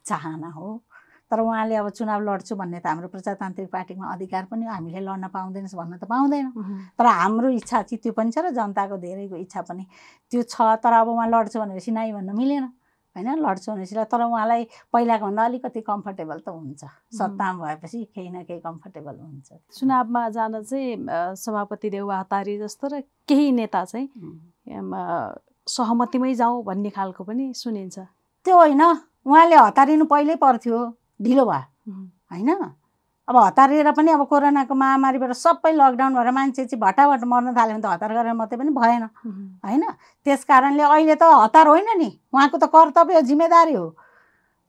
चाहना 0.06 0.50
हो। 0.50 0.80
तर 1.30 1.40
उहाँले 1.40 1.74
अब 1.76 1.88
चुनाव 1.94 2.20
लड्छु 2.26 2.54
भन्ने 2.58 2.78
त 2.82 2.86
हाम्रो 2.86 3.08
प्रजातान्त्रिक 3.08 3.70
पार्टीमा 3.70 4.06
अधिकार 4.14 4.44
पनि 4.50 4.66
हामीले 4.66 5.00
लड्न 5.00 5.28
पाउँदैनस् 5.30 5.74
भन्न 5.78 5.98
त 5.98 6.04
पाउँदैन। 6.10 6.46
तर 6.98 7.06
हाम्रो 7.06 7.48
इच्छा 7.54 7.82
चाहिँ 7.82 7.98
त्यो 8.02 8.12
पनि 8.12 8.30
छ 8.34 8.38
र 8.42 8.50
जनताको 8.50 8.96
धेरैको 8.98 9.36
इच्छा 9.38 9.62
पनि 9.62 9.86
त्यो 10.30 10.42
छ। 10.42 10.54
तर 10.82 10.92
अब 11.02 11.08
उहाँ 11.14 11.28
लड्छु 11.30 11.60
भनेपछि 11.60 11.90
नाइ 11.94 12.12
भन्न 12.12 12.34
मिलेन। 12.34 12.66
होइन 13.16 13.28
लड्छु 13.42 13.72
भनेपछि 13.72 13.94
तर 14.06 14.22
उहाँलाई 14.22 14.66
पहिलाको 14.92 15.24
भन्दा 15.26 15.44
अलिकति 15.44 15.80
कम्फर्टेबल 15.82 16.38
त 16.40 16.48
हुन्छ। 16.48 16.82
सत्तामा 17.18 17.64
भएपछि 17.64 18.04
केही 18.14 18.30
न 18.30 18.42
केही 18.46 18.60
कम्फर्टेबल 18.60 19.14
हुन्छ। 19.18 19.48
चुनावमा 19.74 20.28
जान 20.30 20.62
चाहिँ 20.62 21.34
सभापति 21.36 21.90
देउवा 21.90 22.18
हतारी 22.20 22.58
जस्तो 22.58 22.86
र 22.86 23.00
केही 23.28 23.50
नेता 23.52 23.84
चाहिँ 23.84 24.08
सहमतिमै 25.66 26.34
जाउँ 26.34 26.62
भन्ने 26.64 26.90
खालको 26.90 27.24
पनि 27.24 27.52
सुनिन्छ। 27.54 27.98
त्यो 28.46 28.56
होइन। 28.56 28.82
उहाँले 29.26 29.56
हतारिनु 29.56 30.04
पहिल्यै 30.06 30.36
पर्थ्यो। 30.38 30.78
ढिलो 31.22 31.44
भयो। 31.44 31.92
होइन? 32.32 32.50
अब 33.30 33.36
हतारिएर 33.36 33.90
पनि 33.94 34.10
अब 34.10 34.26
कोरोनाको 34.26 34.74
महामारीबाट 34.74 35.32
सबै 35.38 35.70
लकडाउन 35.72 36.14
भएर 36.14 36.30
मान्छे 36.34 36.64
चाहिँ 36.66 36.80
भटाभट 36.82 37.22
मर्न 37.30 37.54
थाल्यो 37.54 37.78
भने 37.78 37.82
त 37.82 37.86
हतार 37.86 38.10
गरेर 38.10 38.34
मात्रै 38.34 38.58
पनि 38.58 38.70
भएन। 38.74 39.02
होइन? 39.62 39.84
त्यस 40.26 40.44
कारणले 40.44 40.82
अहिले 40.82 41.14
त 41.14 41.22
हतार 41.22 41.66
होइन 41.70 41.90
नि। 41.98 42.10
उहाँको 42.34 42.58
त 42.58 42.66
कर्तव्य 42.74 43.14
हो 43.14 43.20
जिम्मेदारी 43.30 43.74
हो। 43.74 43.86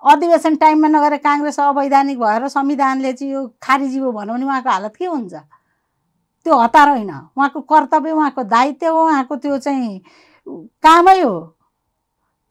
अधिवेशन 0.03 0.55
टाइममा 0.61 0.87
नगएर 0.87 1.17
काङ्ग्रेस 1.25 1.59
अवैधानिक 1.59 2.19
भएर 2.19 2.47
संविधानले 2.53 3.13
चाहिँ 3.13 3.33
यो 3.33 3.41
खारिजी 3.57 3.97
हो 3.97 4.11
भनौँ 4.11 4.35
भने 4.37 4.45
उहाँको 4.45 4.69
हालत 4.69 4.95
के 4.95 5.05
हुन्छ? 5.05 5.33
त्यो 6.45 6.53
हतार 6.57 6.89
होइन। 6.89 7.11
उहाँको 7.33 7.61
कर्तव्य 7.65 8.11
उहाँको 8.11 8.43
दायित्व 8.45 8.93
हो 8.93 9.01
उहाँको 9.09 9.35
त्यो 9.41 9.57
चाहिँ 9.57 10.01
कामै 10.85 11.21
हो। 11.21 11.33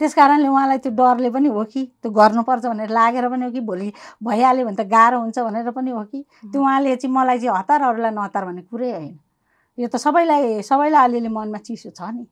त्यस 0.01 0.15
कारणले 0.15 0.49
उहाँलाई 0.49 0.79
त्यो 0.81 0.93
डरले 0.97 1.31
पनि 1.31 1.49
हो 1.53 1.65
कि 1.69 1.85
त्यो 2.03 2.11
गर्नुपर्छ 2.11 2.65
भनेर 2.67 2.89
लागेर 2.89 3.29
पनि 3.29 3.45
हो 3.45 3.51
कि 3.53 3.61
भोलि 3.61 3.93
भइहाल्यो 4.25 4.65
भने 4.67 4.77
त 4.77 4.89
गाह्रो 4.89 5.21
हुन्छ 5.21 5.39
भनेर 5.39 5.71
पनि 5.77 5.91
हो 5.91 6.05
कि 6.09 6.25
त्यो 6.53 6.61
उहाँले 6.61 6.97
चाहिँ 6.97 7.15
मलाई 7.15 7.39
चाहिँ 7.39 7.59
हतार 7.59 7.83
अरूलाई 7.83 8.11
नहतार 8.17 8.45
भन्ने 8.45 8.63
कुरै 8.63 8.91
होइन। 8.93 9.19
यो 9.79 9.89
त 9.89 9.97
सबैलाई 9.97 10.63
सबैलाई 10.65 11.05
अलिअलि 11.05 11.29
मनमा 11.29 11.59
चिसो 11.69 11.91
छ 11.93 12.01
नि। 12.17 12.25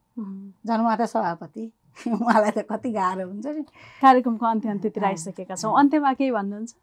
जनमाता 0.66 1.07
सभापति 1.07 1.64
उहाँलाई 2.09 2.50
त 2.57 2.64
कति 2.70 2.90
गाह्रो 2.92 3.28
हुन्छ 3.28 3.46
नि। 3.46 3.62
कार्यक्रमको 4.00 4.46
अन्त्य 4.46 4.68
अन्त्यतिर 4.68 5.04
आइसकेका 5.04 5.54
छौँ। 5.54 5.78
अन्त्यमा 5.78 6.12
केही 6.16 6.31
भन्नुहुन्छ? 6.31 6.74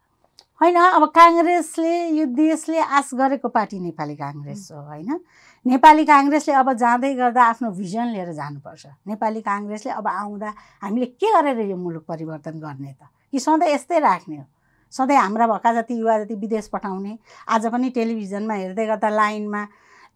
होइन 0.62 0.76
अब 0.76 1.04
काङ्ग्रेसले 1.12 1.93
यो 2.15 2.26
देशले 2.32 2.80
आश 2.80 3.10
गरेको 3.13 3.50
पार्टी 3.50 3.80
नेपाली 3.80 4.15
काङ्ग्रेस 4.15 4.69
हो 4.71 4.82
होइन। 4.82 5.19
नेपाली 5.65 6.06
काङ्ग्रेसले 6.06 6.54
अब 6.54 6.73
जाँदै 6.78 7.13
गर्दा 7.15 7.43
आफ्नो 7.43 7.69
भिजन 7.73 8.08
लिएर 8.13 8.32
जानुपर्छ। 8.38 8.86
नेपाली 9.10 9.41
काङ्ग्रेसले 9.41 9.91
अब 9.91 10.08
आउँदा 10.08 10.49
हामीले 10.84 11.06
के 11.17 11.32
गरेर 11.34 11.60
यो 11.69 11.78
मुलुक 11.78 12.06
परिवर्तन 12.06 12.60
गर्ने 12.62 12.93
त? 12.93 13.10
कि 13.34 13.39
सधैँ 13.39 13.73
यस्तै 13.73 13.99
राख्ने 13.99 14.38
हो। 14.38 14.45
सधैँ 14.93 15.17
हाम्रा 15.17 15.47
भएका 15.47 15.73
जति 15.82 15.93
युवा 15.99 16.17
जति 16.23 16.36
विदेश 16.36 16.67
पठाउने 16.69 17.17
आज 17.49 17.65
पनि 17.73 17.89
टेलिभिजनमा 17.97 18.54
हेर्दै 18.54 18.86
गर्दा 18.86 19.10
लाइनमा 19.10 19.62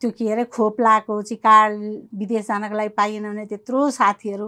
त्यो 0.01 0.11
के 0.13 0.31
अरे 0.31 0.43
खोप 0.53 0.81
लाएको 0.81 1.21
चाहिँ 1.21 1.41
कार्ड 1.41 1.73
विदेश 2.13 2.45
जानको 2.47 2.75
लागि 2.77 2.89
पाइएन 2.93 3.23
भने 3.33 3.45
त्यत्रो 3.49 3.89
साथीहरू 3.89 4.47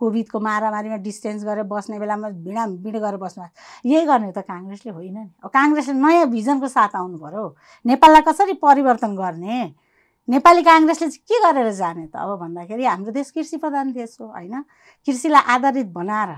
कोभिडको 0.00 0.40
मारामारीमा 0.40 0.96
डिस्टेन्स 1.04 1.44
गरेर 1.44 1.64
बस्ने 1.68 1.98
बेलामा 1.98 2.28
भिडाभिड 2.40 2.96
गरेर 2.96 3.20
बस्नु 3.20 3.44
यही 3.84 4.04
गर्ने 4.06 4.32
त 4.32 4.40
काङ्ग्रेसले 4.48 4.92
होइन 4.96 5.16
नि। 5.18 5.30
अब 5.44 5.50
काङ्ग्रेसले 5.50 5.94
नयाँ 5.94 6.26
भिजनको 6.32 6.68
साथ 6.72 6.96
आउनु 6.96 7.18
पऱ्यो 7.20 7.44
नेपाललाई 7.84 8.22
कसरी 8.24 8.54
परिवर्तन 8.64 9.14
गर्ने? 9.14 9.74
नेपाली 10.28 10.62
काङ्ग्रेसले 10.62 11.08
चाहिँ 11.08 11.24
के 11.24 11.36
गरेर 11.40 11.72
जाने 11.72 12.06
त? 12.06 12.16
अब 12.16 12.38
भन्दाखेरि 12.38 12.84
हाम्रो 12.84 13.12
देश 13.12 13.30
कृषि 13.32 13.56
प्रधान 13.56 13.92
देश 13.92 14.16
हो 14.20 14.26
होइन? 14.28 14.62
कृषिलाई 15.08 15.42
आधारित 15.56 15.88
बनाएर 15.88 16.30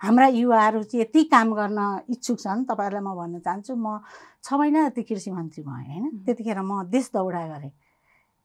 हाम्रा 0.00 0.26
युवाहरू 0.26 0.82
चाहिँ 0.82 1.00
यति 1.04 1.22
काम 1.28 1.52
गर्न 1.52 1.80
इच्छुक 2.10 2.38
छन्। 2.40 2.64
तपाईँहरूलाई 2.64 3.04
म 3.04 3.14
भन्न 3.14 3.38
चाहन्छु 3.44 3.76
म 3.76 4.00
छ 4.44 4.52
महिना 4.52 4.88
जति 4.88 5.02
कृषि 5.02 5.30
मन्त्री 5.30 5.62
भएँ 5.62 5.84
होइन? 5.84 6.04
त्यतिखेर 6.24 6.60
म 6.60 6.88
देश 6.88 7.10
दौडा 7.14 7.46
गरेँ। 7.52 7.72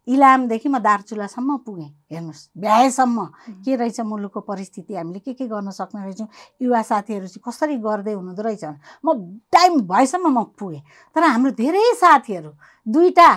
इलामदेखि 0.07 0.69
म 0.69 0.77
दार्चुलासम्म 0.79 1.57
पुगेँ 1.63 1.89
हेर्नुहोस् 2.11 2.49
भ्याएसम्म। 2.57 3.25
के 3.63 3.75
रहेछ 3.75 3.99
मुलुकको 4.01 4.39
परिस्थिति? 4.41 4.95
हामीले 4.95 5.19
के 5.19 5.33
के 5.33 5.47
गर्न 5.47 5.71
सक्ने 5.71 6.01
रहेछौँ? 6.01 6.27
युवा 6.61 6.81
साथीहरू 6.81 7.27
चाहिँ 7.27 7.43
कसरी 7.45 7.75
गर्दै 7.77 8.13
हुनुहुँदो 8.13 8.41
रहेछ? 8.41 8.63
म 9.05 9.07
टाइम 9.47 9.79
भएसम्म 9.87 10.27
म 10.27 10.43
पुगेँ। 10.59 10.81
तर 11.15 11.23
हाम्रो 11.23 11.51
धेरै 11.51 11.83
साथीहरू 11.95 12.51
दुईवटा 12.87 13.29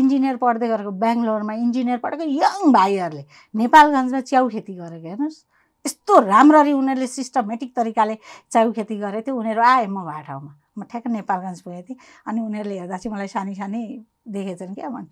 इन्जिनियर 0.00 0.36
पढ्दै 0.44 0.68
गरेको 0.68 0.92
बेङ्गलोरमा 1.04 1.54
इन्जिनियर 1.64 1.98
पढेको 2.04 2.24
यङ 2.42 2.72
भाइहरूले 2.72 3.24
नेपालगञ्जमा 3.62 4.20
च्याउ 4.30 4.48
खेती 4.54 4.74
गरेको 4.82 5.08
हेर्नुहोस्। 5.08 5.38
यस्तो 5.86 6.14
राम्ररी 6.32 6.72
उनीहरूले 6.72 7.06
सिस्टमेटिक 7.06 7.70
तरिकाले 7.76 8.14
च्याउ 8.52 8.72
खेती 8.76 8.96
गरेको 8.98 9.24
थियो। 9.26 9.36
उनीहरू 9.40 9.62
आए 9.62 9.86
म 9.86 10.02
भए 10.08 10.22
ठाउँमा 10.26 10.52
म 10.78 10.82
ठ्याक्क 10.90 11.06
नेपालगञ्ज 11.08 11.60
पुगेको 11.64 11.86
थिएँ 11.88 11.98
अनि 12.28 12.40
उनीहरूले 12.40 12.78
हेर्दा 12.78 12.96
चाहिँ 12.96 13.12
मलाई 13.14 13.28
सानी 13.32 13.54
सानी 13.54 13.82
देखेछन् 14.28 14.74
क्या 14.74 14.88
भने 14.90 15.08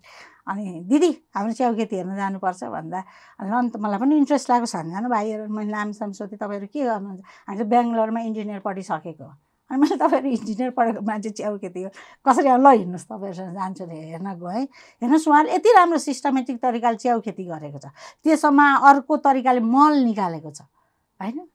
अनि 0.51 0.65
दिदी 0.91 1.11
हाम्रो 1.35 1.53
च्याउ 1.55 1.73
खेती 1.79 1.97
हेर्न 1.97 2.17
जानुपर्छ 2.17 2.65
भन्दा 2.75 3.01
अनि 3.41 3.51
अन्त 3.61 3.77
मलाई 3.81 3.99
पनि 4.03 4.17
इन्ट्रेस्ट 4.23 4.51
लाग्यो 4.51 4.67
सानसानो 4.75 5.09
भाइहरू 5.15 5.49
मैले 5.49 5.73
नामसाम 5.73 6.11
सोधेँ 6.19 6.39
तपाईँहरू 6.43 6.67
के 6.75 6.81
गर्नुहुन्छ? 6.85 7.23
हामी 7.47 7.57
चाहिँ 7.59 7.71
बेङ्गलोरमा 7.71 8.21
इन्जिनियर 8.29 8.61
पढिसकेको 8.67 9.25
अनि 9.71 9.79
मैले 9.81 9.97
तपाईँहरू 9.97 10.29
इन्जिनियर 10.29 10.71
पढेको 10.77 11.01
मान्छे 11.01 11.31
च्याउ 11.31 11.57
खेती 11.59 11.81
कसरी 12.27 12.49
ल 12.49 12.67
हिँड्नुहोस् 12.69 13.09
तपाईँहरूसँग 13.09 13.55
जान्छु 13.55 13.85
हेर्न 13.85 14.29
गएँ 14.37 14.65
हेर्नुहोस् 15.03 15.29
उहाँले 15.29 15.55
यति 15.55 15.71
राम्रो 15.73 15.99
सिस्टमेटिक 15.99 16.57
तरिकाले 16.63 16.97
च्याउ 17.01 17.21
खेती 17.21 17.45
गरेको 17.45 17.79
छ। 17.79 17.87
त्यसमा 18.23 18.67
अर्को 18.89 19.17
तरिकाले 19.25 19.61
मल 19.61 19.95
निकालेको 20.05 20.51
छ। 20.53 20.69
होइन? 21.21 21.49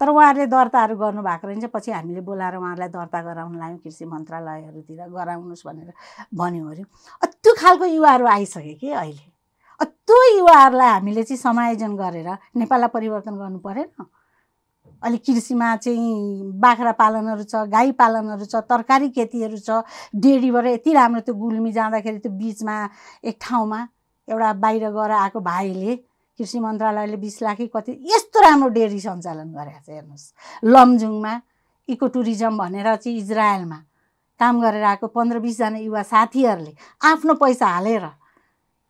तर 0.00 0.08
उहाँहरूले 0.10 0.46
दर्ताहरू 0.50 0.94
गर्नुभएको 0.98 1.46
रहेछ 1.48 1.64
पछि 1.70 1.90
हामीले 1.94 2.20
बोलाएर 2.26 2.56
उहाँहरूलाई 2.58 2.88
दर्ता 2.90 3.20
गराउन 3.22 3.54
लायौँ 3.58 3.78
कृषि 3.78 4.04
मन्त्रालयहरूतिर 4.04 5.06
गराउनुहोस् 5.06 5.66
भनेर 5.66 5.92
भन्यो 6.34 6.66
अरे। 6.66 6.84
त्यो 7.22 7.52
खालको 7.54 7.84
युवाहरू 7.94 8.26
आइसक्यो 8.26 8.74
कि 8.74 8.90
अहिले। 8.90 9.24
त्यो 10.04 10.18
युवाहरूलाई 10.36 10.90
हामीले 10.90 11.22
चाहिँ 11.22 11.38
समायोजन 11.38 11.94
गरेर 11.96 12.28
नेपाललाई 12.58 12.90
परिवर्तन 12.90 13.34
गर्नु 13.38 13.58
परेन। 13.62 13.88
अहिले 15.04 15.18
कृषिमा 15.20 15.68
चाहिँ 15.84 16.52
बाख्रा 16.60 16.92
पालनहरू 16.96 17.44
छ 17.44 17.68
गाई 17.68 17.92
पालनहरू 18.00 18.44
छ 18.48 18.64
तरकारी 18.64 19.08
खेतीहरू 19.12 19.58
छ 19.60 19.84
डेरीबाट 20.16 20.66
यति 20.66 20.92
राम्रो 20.92 21.20
त्यो 21.28 21.34
गुल्मी 21.36 21.72
जाँदाखेरि 21.72 22.18
त्यो 22.24 22.32
बिचमा 22.32 22.76
एक 23.28 23.36
ठाउँमा 23.40 23.80
एउटा 24.28 24.52
बाहिर 24.64 24.88
गएर 24.96 25.10
आएको 25.20 25.40
भाइले 25.44 25.96
कृषि 26.38 26.58
मन्त्रालयले 26.58 27.16
बिस 27.20 27.36
लाखै 27.42 27.66
कति 27.76 27.92
यस्तो 28.12 28.40
राम्रो 28.40 28.68
डेरी 28.74 29.00
सञ्चालन 29.00 29.48
गरेको 29.52 29.80
छ 29.84 29.88
हेर्नुहोस्। 29.92 30.32
लमजुङमा 30.72 31.34
इको 31.88 32.06
टुरिज्म 32.08 32.56
भनेर 32.58 32.88
चाहिँ 32.96 33.18
इजरायलमा 33.18 33.78
काम 34.40 34.60
गरेर 34.60 34.82
आएको 34.82 35.06
पन्ध्र 35.14 35.38
बिसजना 35.38 35.78
युवा 35.78 36.02
साथीहरूले 36.02 36.72
आफ्नो 37.12 37.34
पैसा 37.44 37.66
हालेर 37.68 38.06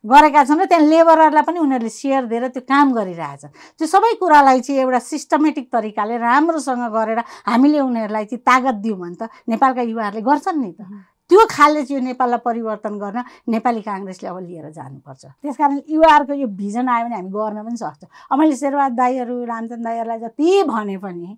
गरेका 0.05 0.43
छन् 0.45 0.61
र 0.61 0.65
त्यहाँ 0.69 0.85
लेबरहरूलाई 0.85 1.43
पनि 1.49 1.59
उनीहरूले 1.65 1.89
सेयर 1.89 2.25
दिएर 2.29 2.47
त्यो 2.53 2.61
काम 2.69 2.93
गरिरहेछन् 2.93 3.53
त्यो 3.77 3.87
सबै 3.89 4.13
कुरालाई 4.21 4.59
चाहिँ 4.61 4.81
एउटा 4.81 4.99
सिस्टमेटिक 5.01 5.65
तरिकाले 5.73 6.17
राम्रोसँग 6.21 6.83
गरेर 6.93 7.19
हामीले 7.49 7.79
उनीहरूलाई 7.79 8.25
चाहिँ 8.29 8.43
तागत 8.45 8.75
दियौँ 8.85 8.99
भने 9.01 9.17
त 9.17 9.29
नेपालका 9.49 9.81
युवाहरूले 9.81 10.21
गर्छन् 10.21 10.61
नि 10.61 10.71
त। 10.77 10.85
त्यो 11.25 11.41
खालले 11.49 11.81
चाहिँ 11.89 11.97
यो 11.97 12.05
नेपाललाई 12.05 12.41
परिवर्तन 12.45 12.93
गर्न 13.01 13.17
नेपाली 13.49 13.81
काङ्ग्रेसले 13.81 14.29
अब 14.29 14.37
लिएर 14.45 14.69
जानुपर्छ। 14.77 15.23
त्यस 15.41 15.57
कारण 15.57 15.81
युवाहरूको 15.89 16.33
यो 16.37 16.47
भिजन 16.53 16.85
आयो 16.85 17.05
भने 17.05 17.15
हामी 17.17 17.31
गर्न 17.33 17.57
पनि 17.65 17.77
सक्छौँ। 17.81 18.09
अब 18.29 18.37
मैले 18.39 18.55
शेरबहाद 18.61 18.93
दाईहरू 18.93 19.35
रामचन्द्र 19.41 19.83
दाईहरूलाई 19.89 20.19
जति 20.21 20.63
भने 20.69 20.97
पनि 21.01 21.29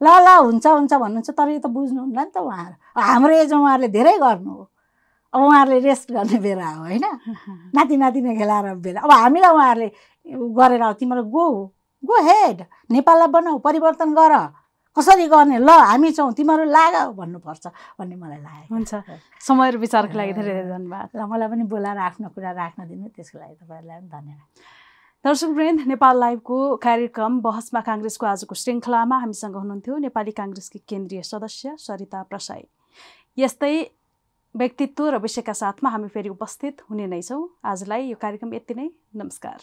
ल 0.00 0.06
ल 0.08 0.28
हुन्छ 0.40 0.66
हुन्छ 0.66 0.92
भन्नुहुन्छ 0.92 1.30
तर 1.36 1.48
यो 1.52 1.60
त 1.60 1.68
बुझ्नुहुन्न 1.68 2.16
नि 2.16 2.32
त 2.32 2.40
उहाँहरू। 2.40 2.76
हाम्रो 2.96 3.34
एजमा 3.44 3.60
उहाँहरूले 3.60 3.88
धेरै 3.92 4.16
गर्नु 4.24 4.52
हो। 4.56 4.64
अब 5.36 5.42
उहाँहरूले 5.44 5.78
रेस्ट 5.84 6.12
गर्ने 6.16 6.38
बेला 6.40 6.68
हो 6.80 6.82
होइन? 6.88 7.04
नाति 7.76 7.96
नातिना 8.00 8.32
खेलाएर 8.40 8.74
बेला। 8.80 9.00
अब 9.04 9.10
हामीलाई 9.12 9.52
उहाँहरूले 9.52 9.88
गरेर 10.56 10.92
तिम्रो 10.96 11.22
गो 11.28 11.46
गो 12.02 12.16
हेड 12.24 12.64
नेपाललाई 12.90 13.28
बनाऊ 13.28 13.58
परिवर्तन 13.60 14.14
गर। 14.16 14.32
कसरी 14.96 15.26
गर्ने? 15.28 15.58
ल 15.60 15.68
हामी 15.68 16.10
छौँ 16.16 16.32
तिमीहरू 16.32 16.64
लाग 16.72 17.12
भन्नुपर्छ 17.20 17.64
भन्ने 18.00 18.16
मलाई 18.16 18.40
लाग्यो 18.40 18.72
हुन्छ। 18.72 18.92
समय 19.44 19.70
र 19.70 19.76
विचारको 19.76 20.16
लागि 20.16 20.32
धेरै 20.32 20.52
धेरै 20.56 20.68
धन्यवाद। 20.72 21.08
ल 21.12 21.20
मलाई 21.28 21.48
पनि 21.52 21.64
बोलाएर 21.68 21.98
आफ्नो 22.00 22.28
कुरा 22.32 22.50
राख्न 22.56 22.88
दिनु 22.88 23.12
त्यसको 23.12 23.36
लागि 23.36 23.54
तपाईँहरूलाई 23.60 24.00
पनि 24.00 24.08
धन्यवाद। 24.08 24.48
दर्शक 25.24 25.50
वृन्द 25.52 25.80
नेपाल 25.92 26.16
लाइभको 26.16 26.56
कार्यक्रम 26.80 27.32
बहसमा 27.44 27.80
काङ्ग्रेसको 27.84 28.24
आजको 28.26 28.54
श्रृङ्खलामा 28.56 29.16
हामीसँग 29.20 29.54
हुनुहुन्थ्यो 29.60 29.96
नेपाली 30.06 30.32
काङ्ग्रेसकी 30.32 30.78
केन्द्रीय 30.88 31.22
सदस्य 31.28 31.76
सरिता 31.76 32.22
प्रसाई। 32.32 32.64
यस्तै 33.36 33.74
व्यक्तित्व 34.56 35.08
र 35.10 35.18
विषयका 35.20 35.52
साथमा 35.52 35.90
हामी 35.90 36.08
फेरि 36.08 36.28
उपस्थित 36.28 36.80
हुने 36.90 37.06
नै 37.06 37.20
छौँ। 37.22 37.44
आजलाई 37.64 38.08
यो 38.08 38.16
कार्यक्रम 38.16 38.54
यति 38.54 38.74
नै। 38.74 38.88
नमस्कार। 39.16 39.60